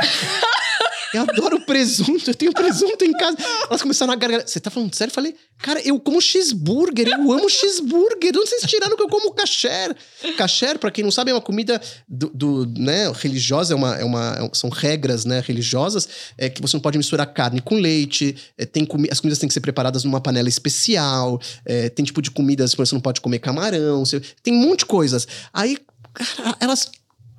[1.13, 3.37] Eu adoro presunto, eu tenho presunto em casa.
[3.69, 4.47] Elas começaram a gargalhar.
[4.47, 5.11] Você tá falando sério?
[5.11, 8.33] Eu falei, cara, eu como cheeseburger, eu amo cheeseburger.
[8.45, 9.95] Sei se tiraram que eu como kasher.
[10.37, 14.03] Kasher, pra quem não sabe, é uma comida do, do né, religiosa, é uma, é
[14.03, 18.35] uma, é são regras né, religiosas, é que você não pode misturar carne com leite,
[18.57, 22.21] é, tem comi as comidas têm que ser preparadas numa panela especial, é, tem tipo
[22.21, 25.27] de comidas que você não pode comer camarão, você, tem um monte de coisas.
[25.53, 25.77] Aí,
[26.13, 26.89] cara, elas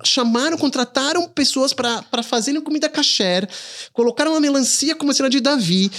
[0.03, 3.47] chamaram, contrataram pessoas para fazerem comida kasher,
[3.93, 5.91] colocaram uma melancia com uma cena de Davi.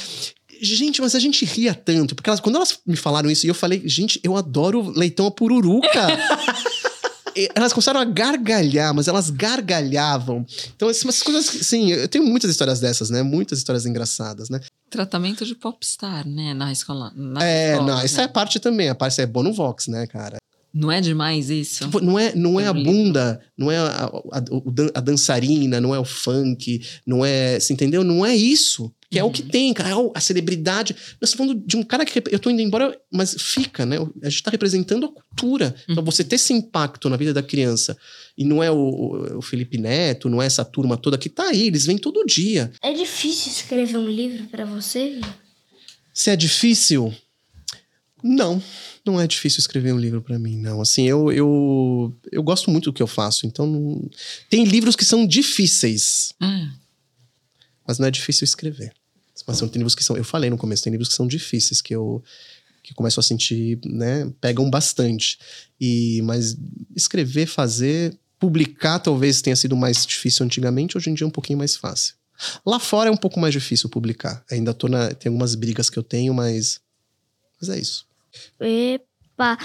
[0.63, 3.55] Gente, mas a gente ria tanto, porque elas, quando elas me falaram isso, e eu
[3.55, 5.89] falei, gente, eu adoro leitão a pururuca.
[7.55, 10.45] elas começaram a gargalhar, mas elas gargalhavam.
[10.75, 13.23] Então, essas coisas, sim, eu tenho muitas histórias dessas, né?
[13.23, 14.61] Muitas histórias engraçadas, né?
[14.89, 16.53] Tratamento de popstar, né?
[16.55, 17.13] Na escola.
[17.15, 18.05] Na é, escola, não, né?
[18.05, 20.39] essa é a parte também, a parte é Bono Vox, né, cara?
[20.73, 21.85] Não é demais isso?
[21.85, 24.45] Tipo, Não é, não é a bunda, não é a, a-
[24.95, 27.59] a dançarina, não é o funk, não é.
[27.59, 28.05] Você entendeu?
[28.05, 28.93] Não é isso.
[29.11, 29.91] Que é o que tem, cara.
[29.91, 30.95] É a celebridade.
[31.21, 32.23] Nós estamos falando de um cara que.
[32.31, 33.97] Eu tô indo embora, mas fica, né?
[34.23, 35.75] A gente tá representando a cultura.
[35.89, 37.97] Então, você ter esse impacto na vida da criança.
[38.39, 41.67] E não é o, o- Felipe Neto, não é essa turma toda que tá aí,
[41.67, 42.71] eles vêm todo dia.
[42.81, 45.21] É difícil escrever um livro pra você?
[46.15, 47.13] Se é difícil?
[48.23, 48.63] Não,
[49.05, 50.81] não é difícil escrever um livro pra mim, não.
[50.81, 54.09] Assim, eu, eu, eu gosto muito do que eu faço, então não-
[54.49, 56.73] tem livros que são difíceis, Ah,
[57.87, 58.93] mas não é difícil escrever.
[59.47, 61.81] Mas são, tem livros que são, eu falei no começo, tem livros que são difíceis
[61.81, 62.23] que eu
[62.83, 65.39] que começo a sentir, né, pegam bastante.
[65.81, 66.57] E mas
[66.97, 71.59] escrever, fazer, publicar talvez tenha sido mais difícil antigamente, hoje em dia é um pouquinho
[71.59, 72.15] mais fácil.
[72.65, 74.43] Lá fora é um pouco mais difícil publicar.
[74.51, 76.81] Ainda tô na, tem algumas brigas que eu tenho, mas
[77.61, 78.07] mas é isso.
[78.61, 79.59] Epa!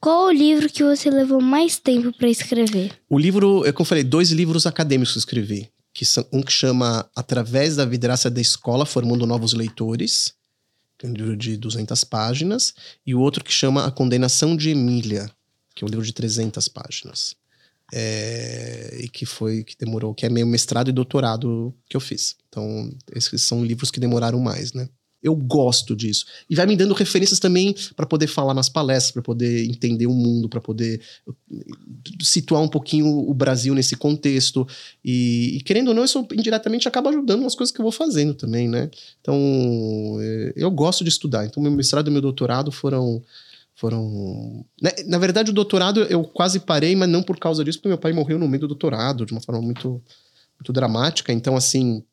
[0.00, 2.92] Qual o livro que você levou mais tempo pra escrever?
[3.08, 5.70] O livro, é como eu falei, dois livros acadêmicos que escrevi.
[5.92, 10.34] Que são, um que chama Através da Vidraça da Escola, Formando Novos Leitores,
[10.96, 14.70] que é um livro de 200 páginas, e o outro que chama A Condenação de
[14.70, 15.28] Emília,
[15.74, 17.34] que é um livro de 300 páginas.
[17.92, 22.36] É, e que foi, que demorou, que é meio mestrado e doutorado que eu fiz.
[22.48, 24.88] Então, esses são livros que demoraram mais, né?
[25.20, 26.24] Eu gosto disso.
[26.48, 30.14] E vai me dando referências também para poder falar nas palestras, para poder entender o
[30.14, 31.00] mundo, para poder
[32.22, 34.66] situar um pouquinho o Brasil nesse contexto.
[35.04, 38.32] E, e, querendo ou não, isso indiretamente acaba ajudando nas coisas que eu vou fazendo
[38.32, 38.90] também, né?
[39.20, 41.44] Então, é, eu gosto de estudar.
[41.46, 43.20] Então, meu mestrado e meu doutorado foram.
[43.74, 44.92] foram né?
[45.06, 48.12] Na verdade, o doutorado eu quase parei, mas não por causa disso, porque meu pai
[48.12, 50.00] morreu no meio do doutorado, de uma forma muito,
[50.60, 51.32] muito dramática.
[51.32, 52.04] Então, assim,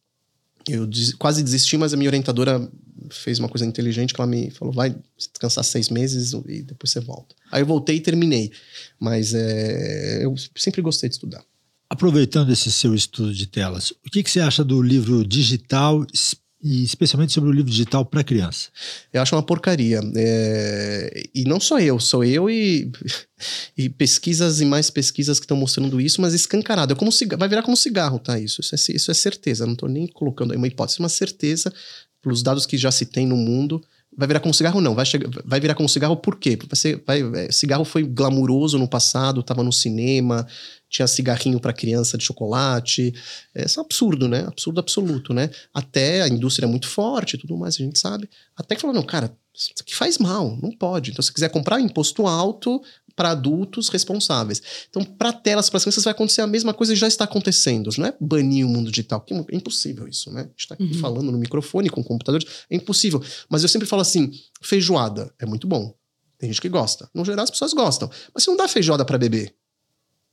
[0.68, 2.70] eu des- quase desisti, mas a minha orientadora
[3.12, 7.00] fez uma coisa inteligente que ela me falou: vai descansar seis meses e depois você
[7.00, 7.36] volta.
[7.52, 8.52] Aí eu voltei e terminei.
[9.00, 11.44] Mas é, eu sempre gostei de estudar.
[11.90, 16.36] Aproveitando esse seu estudo de telas, o que, que você acha do livro digital, es-
[16.66, 18.70] e especialmente sobre o livro digital para criança?
[19.14, 20.02] Eu acho uma porcaria.
[20.16, 22.92] É, E não só eu, sou eu e,
[23.78, 26.92] e pesquisas e mais pesquisas que estão mostrando isso, mas escancarado.
[26.92, 28.40] É como vai virar como cigarro, tá?
[28.40, 29.68] Isso, isso, é, isso é certeza.
[29.68, 31.72] Não estou nem colocando aí uma hipótese, uma certeza,
[32.20, 33.80] pelos dados que já se tem no mundo.
[34.18, 34.96] Vai virar como cigarro, não.
[34.96, 35.06] Vai,
[35.46, 36.58] vai virar como cigarro por quê?
[36.58, 40.48] Vai ser, vai, é, cigarro foi glamuroso no passado, estava no cinema,
[40.96, 43.14] tinha cigarrinho para criança de chocolate.
[43.54, 44.46] É, Isso é um absurdo, né?
[44.48, 45.50] Absurdo absoluto, né?
[45.74, 48.30] Até a indústria é muito forte e tudo mais, a gente sabe.
[48.56, 51.12] Até que falou, não, cara, isso aqui faz mal, não pode.
[51.12, 52.82] Então, se quiser comprar, imposto alto
[53.16, 54.62] para adultos responsáveis.
[54.90, 57.90] Então, para telas, para as crianças, vai acontecer a mesma coisa e já está acontecendo.
[57.98, 60.42] Não é banir o mundo digital, que é impossível isso, né?
[60.42, 61.00] A gente está aqui Uhum.
[61.00, 63.24] falando no microfone com computadores, é impossível.
[63.50, 64.32] Mas eu sempre falo assim:
[64.62, 65.94] feijoada é muito bom.
[66.38, 67.10] Tem gente que gosta.
[67.14, 68.10] No geral, as pessoas gostam.
[68.34, 69.54] Mas você não dá feijoada para bebê.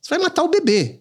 [0.03, 0.99] Você vai matar o bebê.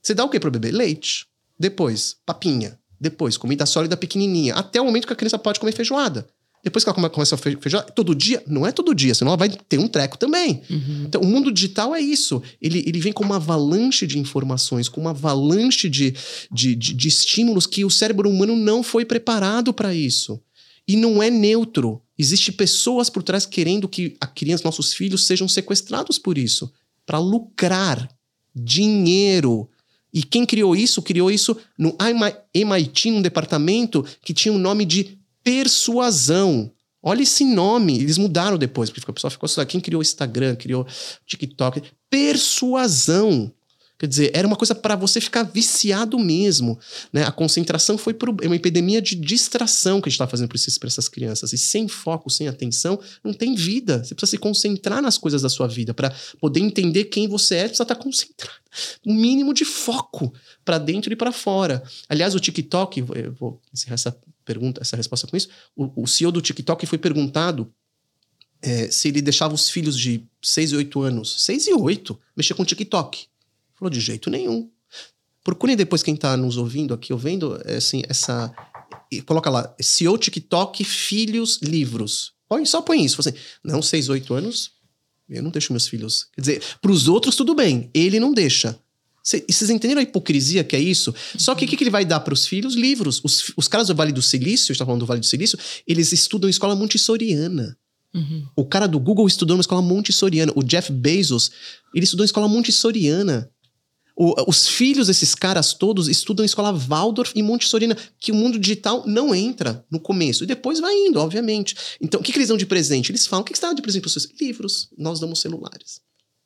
[0.00, 0.70] Você dá o que pro bebê?
[0.70, 1.26] Leite.
[1.58, 2.78] Depois, papinha.
[3.00, 4.54] Depois, comida sólida pequenininha.
[4.54, 6.26] Até o momento que a criança pode comer feijoada.
[6.62, 8.42] Depois que ela come- começa a fe- feijoada, todo dia?
[8.46, 10.62] Não é todo dia, senão ela vai ter um treco também.
[10.70, 11.04] uhum.
[11.06, 12.42] Então, o mundo digital é isso.
[12.62, 16.14] Ele, ele vem com uma avalanche de informações, com uma avalanche de,
[16.50, 20.40] de, de, de estímulos que o cérebro humano não foi preparado para isso.
[20.88, 22.00] E não é neutro.
[22.18, 26.72] Existem pessoas por trás querendo que a criança, nossos filhos, sejam sequestrados por isso.
[27.06, 28.08] Para lucrar
[28.54, 29.68] dinheiro.
[30.12, 31.02] E quem criou isso?
[31.02, 31.96] Criou isso no
[32.54, 36.70] MIT, num departamento que tinha o nome de persuasão.
[37.02, 40.56] Olha esse nome, eles mudaram depois, porque o pessoal ficou assim, quem criou o Instagram,
[40.56, 40.86] criou
[41.26, 41.82] TikTok?
[42.08, 43.52] Persuasão.
[43.96, 46.78] Quer dizer, era uma coisa para você ficar viciado mesmo.
[47.12, 47.24] Né?
[47.24, 50.88] A concentração foi por é uma epidemia de distração que a gente está fazendo para
[50.88, 51.52] essas crianças.
[51.52, 54.02] E sem foco, sem atenção, não tem vida.
[54.02, 55.94] Você precisa se concentrar nas coisas da sua vida.
[55.94, 58.58] Para poder entender quem você é, precisa estar concentrado.
[59.06, 60.34] Um mínimo de foco
[60.64, 61.82] para dentro e para fora.
[62.08, 65.48] Aliás, o TikTok, eu vou encerrar essa pergunta, essa resposta com isso.
[65.76, 67.72] O, o CEO do TikTok foi perguntado
[68.60, 72.54] é, se ele deixava os filhos de 6 e 8 anos, 6 e 8, mexer
[72.54, 73.26] com TikTok.
[73.84, 74.70] Falou de jeito nenhum.
[75.44, 78.50] Procurem depois quem tá nos ouvindo aqui, ouvindo, é, assim, essa.
[79.26, 82.32] Coloca lá, CEO TikTok, filhos, livros.
[82.48, 83.20] Põe, só põe isso.
[83.20, 84.70] Assim, não, 6, 8 anos,
[85.28, 86.28] eu não deixo meus filhos.
[86.34, 88.78] Quer dizer, pros outros tudo bem, ele não deixa.
[89.22, 91.14] Cê- vocês entenderam a hipocrisia que é isso?
[91.36, 92.74] Só que o que, que ele vai dar para os filhos?
[92.74, 93.20] Livros.
[93.22, 95.58] Os, os caras do Vale do Silício, a gente tá falando do Vale do Silício,
[95.86, 97.76] eles estudam em escola montessoriana.
[98.14, 98.46] Uhum.
[98.56, 100.52] O cara do Google estudou numa escola montessoriana.
[100.54, 101.50] O Jeff Bezos,
[101.94, 103.50] ele estudou em escola montessoriana.
[104.16, 109.02] O- os filhos desses caras todos estudam escola Waldorf e Montessorina, que o mundo digital
[109.06, 110.44] não entra no começo.
[110.44, 111.74] E depois vai indo, obviamente.
[112.00, 113.10] Então, o que, que eles dão de presente?
[113.10, 114.28] Eles falam, o que, que você dá de presente para vocês?
[114.40, 114.88] Livros.
[114.96, 116.00] Nós damos celulares.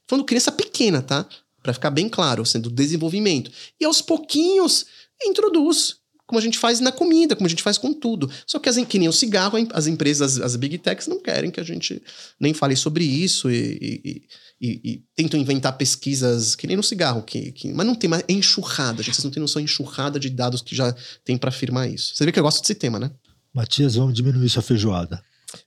[0.09, 1.29] Falando criança pequena, tá?
[1.63, 3.51] Pra ficar bem claro, sendo desenvolvimento.
[3.79, 4.87] E aos pouquinhos,
[5.23, 5.97] introduz.
[6.27, 8.31] Como a gente faz na comida, como a gente faz com tudo.
[8.47, 11.59] Só que as, que nem o cigarro, as empresas, as big techs não querem que
[11.59, 12.03] a gente
[12.39, 14.23] nem fale sobre isso e, e-
[14.61, 18.25] e- e tentam inventar pesquisas que nem no cigarro, que, que- mas não tem mais.
[18.29, 19.15] É enxurrada, gente.
[19.15, 20.95] Vocês não têm noção enxurrada de dados que já
[21.25, 22.15] tem pra afirmar isso.
[22.15, 23.11] Você vê que eu gosto desse tema, né?
[23.55, 25.23] Matias, vamos diminuir sua feijoada.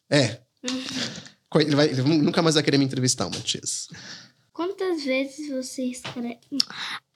[0.10, 0.40] É.
[1.56, 3.88] Ele, vai, ele nunca mais vai querer me entrevistar, Matias.
[4.54, 6.38] Quantas vezes você escreve.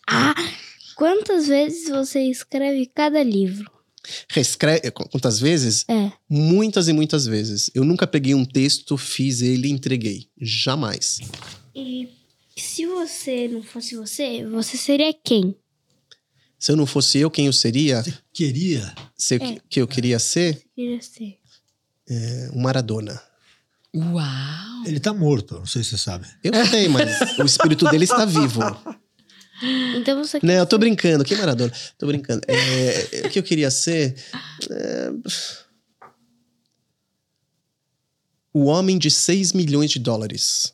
[0.09, 0.33] Ah!
[0.97, 3.71] Quantas vezes você escreve cada livro?
[4.29, 4.91] Reescreve.
[4.91, 5.85] qu- Quantas vezes?
[5.89, 6.11] É.
[6.29, 7.71] Muitas e muitas vezes.
[7.73, 10.27] Eu nunca peguei um texto, fiz ele e entreguei.
[10.37, 11.19] Jamais.
[11.75, 12.09] E
[12.57, 15.55] se você não fosse você, você seria quem?
[16.57, 18.03] Se eu não fosse eu, quem eu seria?
[18.33, 18.95] Queria.
[19.17, 20.63] Ser o que- eu queria ser?
[20.73, 21.37] Queria ser.
[22.09, 23.21] É, um Maradona.
[23.93, 24.85] Uau!
[24.85, 26.27] Ele tá morto, não sei se você sabe.
[26.43, 28.61] Eu sei, mas o espírito dele está vivo.
[29.97, 31.23] Então você Não, eu tô brincando.
[31.23, 31.71] Que Maradona?
[31.97, 32.41] Tô brincando.
[32.47, 34.15] É, o que eu queria ser?
[34.69, 35.09] É,
[38.53, 40.73] o homem de 6 milhões de dólares.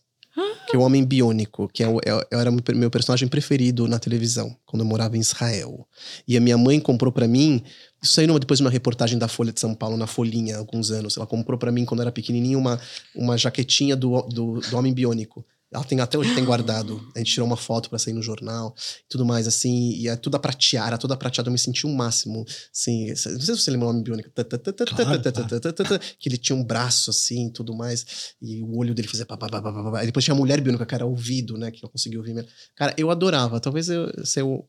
[0.71, 4.81] Que é o Homem Biônico, que é é, era meu personagem preferido na televisão, quando
[4.83, 5.85] eu morava em Israel.
[6.27, 7.61] E a minha mãe comprou pra mim,
[8.01, 10.89] isso numa- depois de uma reportagem da Folha de São Paulo, na Folhinha, há alguns
[10.89, 11.17] anos.
[11.17, 12.79] Ela comprou pra mim, quando eu era pequenininho, uma,
[13.13, 15.45] uma jaquetinha do, do, do Homem Biônico.
[15.73, 17.01] Ela tem até hoje tem guardado.
[17.15, 18.75] A gente tirou uma foto pra sair no jornal,
[19.07, 21.95] tudo mais, assim, e é tudo a pratear, era toda prateada, eu me senti um
[21.95, 24.95] máximo, assim, não sei se você lembra o Homem Biônico, Tá, tá, tá, tá, tá,
[24.95, 27.73] Claro, tá, tá, tá, tá, tá, tá, que ele tinha um braço, assim, e tudo
[27.73, 30.03] mais, e o olho dele fazia pá, pá, pá, pá, pá.
[30.03, 32.49] E depois tinha a Mulher Biônica, que era ouvido, né, que eu conseguia ouvir mesmo.
[32.75, 34.65] Cara, eu adorava, talvez eu ser o,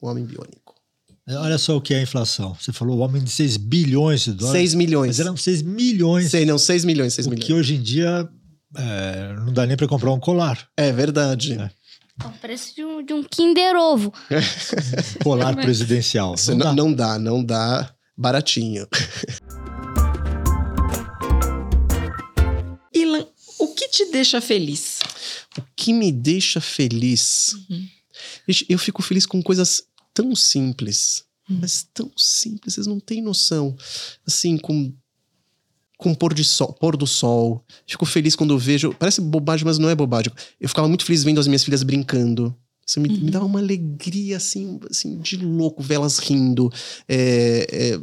[0.00, 0.80] o Homem Biônico.
[1.28, 2.54] Olha só o que é a inflação.
[2.54, 4.70] Você falou o homem de 6 bilhões de dólares.
[4.70, 5.08] 6 milhões.
[5.08, 6.30] Mas eram 6 milhões.
[6.30, 7.46] Sei, não, 6 milhões, 6 o milhões.
[7.46, 8.28] que hoje em dia
[8.76, 10.68] é, não dá nem pra comprar um colar.
[10.76, 11.54] É verdade.
[11.54, 11.70] É.
[12.22, 14.12] É o preço de um, de um Kinder Ovo.
[15.24, 16.34] Colar presidencial.
[16.48, 16.74] Não não, dá.
[16.74, 18.86] não dá, não dá baratinho.
[22.94, 23.26] Ilan,
[23.58, 24.98] o que te deixa feliz?
[25.56, 27.56] O que me deixa feliz?
[28.46, 31.24] Gente, eu fico feliz com coisas tão simples.
[31.48, 33.76] Mas tão simples, vocês não têm noção.
[34.24, 34.94] Assim, com
[36.00, 37.64] com pôr, de sol, pôr do sol.
[37.86, 38.94] Fico feliz quando eu vejo.
[38.98, 40.32] Parece bobagem, mas não é bobagem.
[40.58, 42.54] Eu ficava muito feliz vendo as minhas filhas brincando.
[42.86, 46.72] Isso me, me dava uma alegria, assim, assim, de louco, ver elas rindo.
[47.08, 47.94] É, é,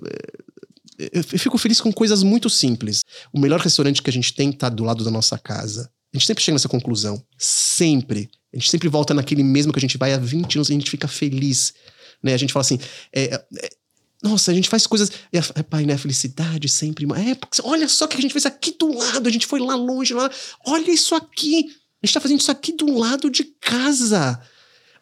[1.00, 3.04] é, eu fico feliz com coisas muito simples.
[3.34, 5.90] O melhor restaurante que a gente tem tá do lado da nossa casa.
[6.14, 7.22] A gente sempre chega nessa conclusão.
[7.38, 8.30] Sempre.
[8.54, 10.76] A gente sempre volta naquele mesmo que a gente vai há 20 anos e a
[10.76, 11.74] gente fica feliz.
[12.24, 12.34] Né?
[12.34, 12.80] A gente fala assim.
[13.14, 13.70] é, é,
[14.28, 15.12] nossa, a gente faz coisas.
[15.32, 15.98] E pai, né?
[15.98, 17.06] Felicidade sempre.
[17.06, 19.28] É, olha só o que a gente fez aqui do lado.
[19.28, 20.30] A gente foi lá longe, lá.
[20.66, 21.66] Olha isso aqui.
[22.02, 24.40] A gente tá fazendo isso aqui do lado de casa.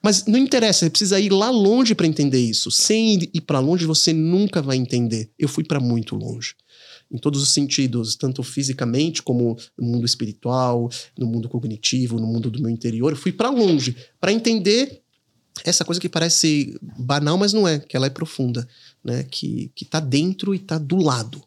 [0.01, 2.69] Mas não interessa, você precisa ir lá longe para entender isso.
[2.69, 5.31] Sem ir para longe, você nunca vai entender.
[5.37, 6.53] Eu fui para muito longe.
[7.11, 12.51] Em todos os sentidos, tanto fisicamente como no mundo espiritual, no mundo cognitivo, no mundo
[12.51, 13.13] do meu interior.
[13.13, 15.01] Eu fui para longe para entender
[15.63, 18.67] essa coisa que parece banal, mas não é, que ela é profunda,
[19.05, 19.23] né?
[19.23, 21.41] Que, que tá dentro e tá do lado.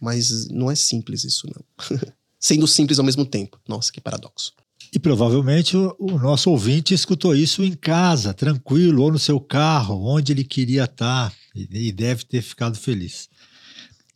[0.00, 1.88] Mas não é simples isso, não.
[2.38, 3.58] Sendo simples ao mesmo tempo.
[3.66, 4.52] Nossa, que paradoxo.
[4.92, 10.04] E provavelmente o, o nosso ouvinte escutou isso em casa, tranquilo, ou no seu carro,
[10.04, 13.28] onde ele queria estar, e, e deve ter ficado feliz.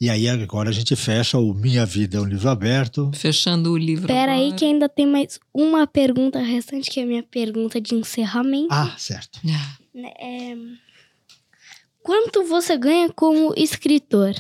[0.01, 3.11] E aí agora a gente fecha o Minha Vida é um livro aberto.
[3.15, 4.07] Fechando o livro.
[4.07, 7.95] Pera aí que ainda tem mais uma pergunta restante, que é a minha pergunta de
[7.95, 8.69] encerramento.
[8.71, 9.39] Ah, certo.
[9.49, 9.77] Ah,
[10.19, 10.57] É,
[12.05, 14.35] Quanto você ganha como escritor?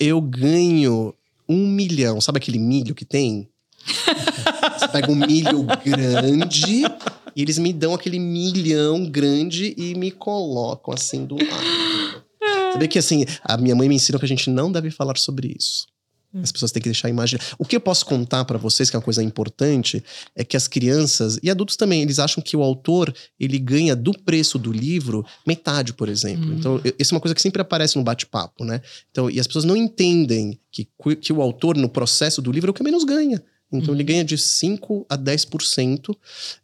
[0.00, 1.14] Eu ganho
[1.46, 2.22] um milhão.
[2.22, 3.50] Sabe aquele milho que tem?
[4.78, 6.86] Você pega um milho grande
[7.36, 12.24] e eles me dão aquele milhão grande e me colocam assim do lado.
[12.72, 15.54] Sabe que assim, a minha mãe me ensinou que a gente não deve falar sobre
[15.54, 15.91] isso.
[16.40, 17.38] As pessoas têm que deixar a imagem.
[17.58, 20.02] O que eu posso contar pra vocês, que é uma coisa importante,
[20.34, 24.12] é que as crianças e adultos também, eles acham que o autor ele ganha do
[24.12, 26.50] preço do livro metade, por exemplo.
[26.50, 26.56] Hum.
[26.58, 28.80] Então, isso é uma coisa que sempre aparece no bate-papo, né?
[29.10, 30.88] Então, e as pessoas não entendem que,
[31.20, 33.42] que o autor, no processo do livro, é o que menos ganha.
[33.72, 36.14] Então, ele ganha de 5 a 10%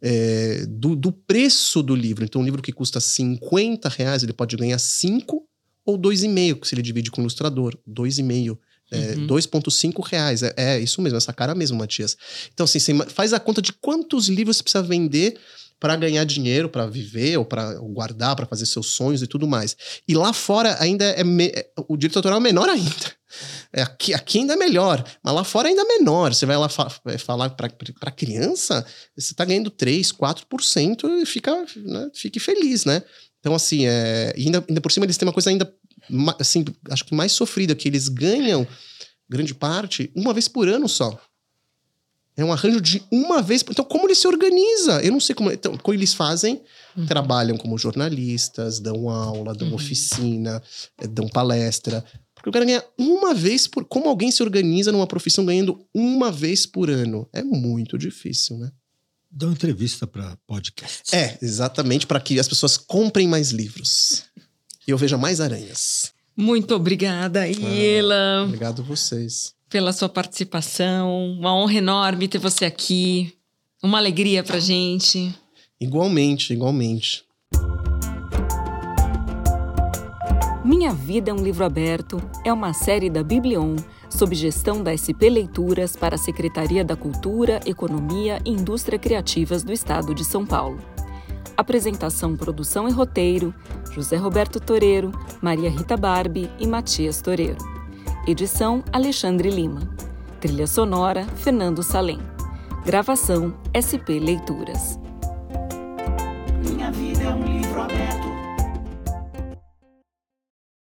[0.01, 2.23] é, do, do preço do livro.
[2.23, 5.43] Então, um livro que custa 50 reais, ele pode ganhar 5
[5.83, 7.75] ou 2,5, se ele divide com o ilustrador.
[7.89, 8.57] 2,5.
[8.91, 9.27] É, Uhum.
[9.27, 10.41] 2,5 reais.
[10.43, 12.17] É, é isso mesmo, essa cara mesmo, Matias.
[12.53, 15.37] Então, assim, você faz a conta de quantos livros você precisa vender
[15.79, 19.77] para ganhar dinheiro, para viver ou para guardar, para fazer seus sonhos e tudo mais.
[20.07, 23.13] E lá fora ainda é me- é- o direito autoral é menor ainda.
[23.71, 26.33] É, aqui, aqui ainda é melhor, mas lá fora ainda é menor.
[26.33, 28.85] Você vai lá fa- falar para criança,
[29.15, 33.01] você está ganhando 3, 4% e fica, né, fique feliz, né?
[33.39, 35.71] Então, assim, é, ainda, ainda por cima eles têm uma coisa ainda,
[36.39, 38.67] assim, acho que mais sofrida, que eles ganham,
[39.29, 41.19] grande parte, uma vez por ano só.
[42.37, 43.61] É um arranjo de uma vez.
[43.63, 45.01] por- Então, como ele se organiza?
[45.03, 45.51] Eu não sei como.
[45.51, 46.61] Então, como eles fazem?
[47.05, 50.63] Trabalham como jornalistas, dão aula, dão oficina,
[51.01, 52.03] eh, dão palestra.
[52.33, 53.83] Porque o cara ganha uma vez por.
[53.83, 57.27] Como alguém se organiza numa profissão ganhando uma vez por ano?
[57.33, 58.71] É muito difícil, né?
[59.29, 61.13] Dá uma entrevista para podcast.
[61.13, 64.23] É, exatamente, para que as pessoas comprem mais livros.
[64.89, 66.11] E eu veja mais aranhas.
[66.35, 69.53] Muito obrigada, Ilan, Obrigado a vocês.
[69.69, 71.33] pela sua participação.
[71.37, 73.31] Uma honra enorme ter você aqui.
[73.83, 75.31] Uma alegria pra gente.
[75.79, 77.23] Igualmente, igualmente.
[80.65, 83.75] Minha Vida é um Livro Aberto é uma série da Biblion,
[84.09, 89.71] sob gestão da SP Leituras para a Secretaria da Cultura, Economia e Indústria Criativas do
[89.71, 90.79] Estado de São Paulo.
[91.59, 93.53] Apresentação, produção e roteiro:
[93.91, 97.57] José Roberto Toreiro, Maria Rita Barbi e Matias Toreiro.
[98.25, 99.81] Edição: Alexandre Lima.
[100.39, 102.17] Trilha sonora: Fernando Salem.
[102.85, 104.97] Gravação: SP Leituras.
[106.63, 107.59] Minha vida é um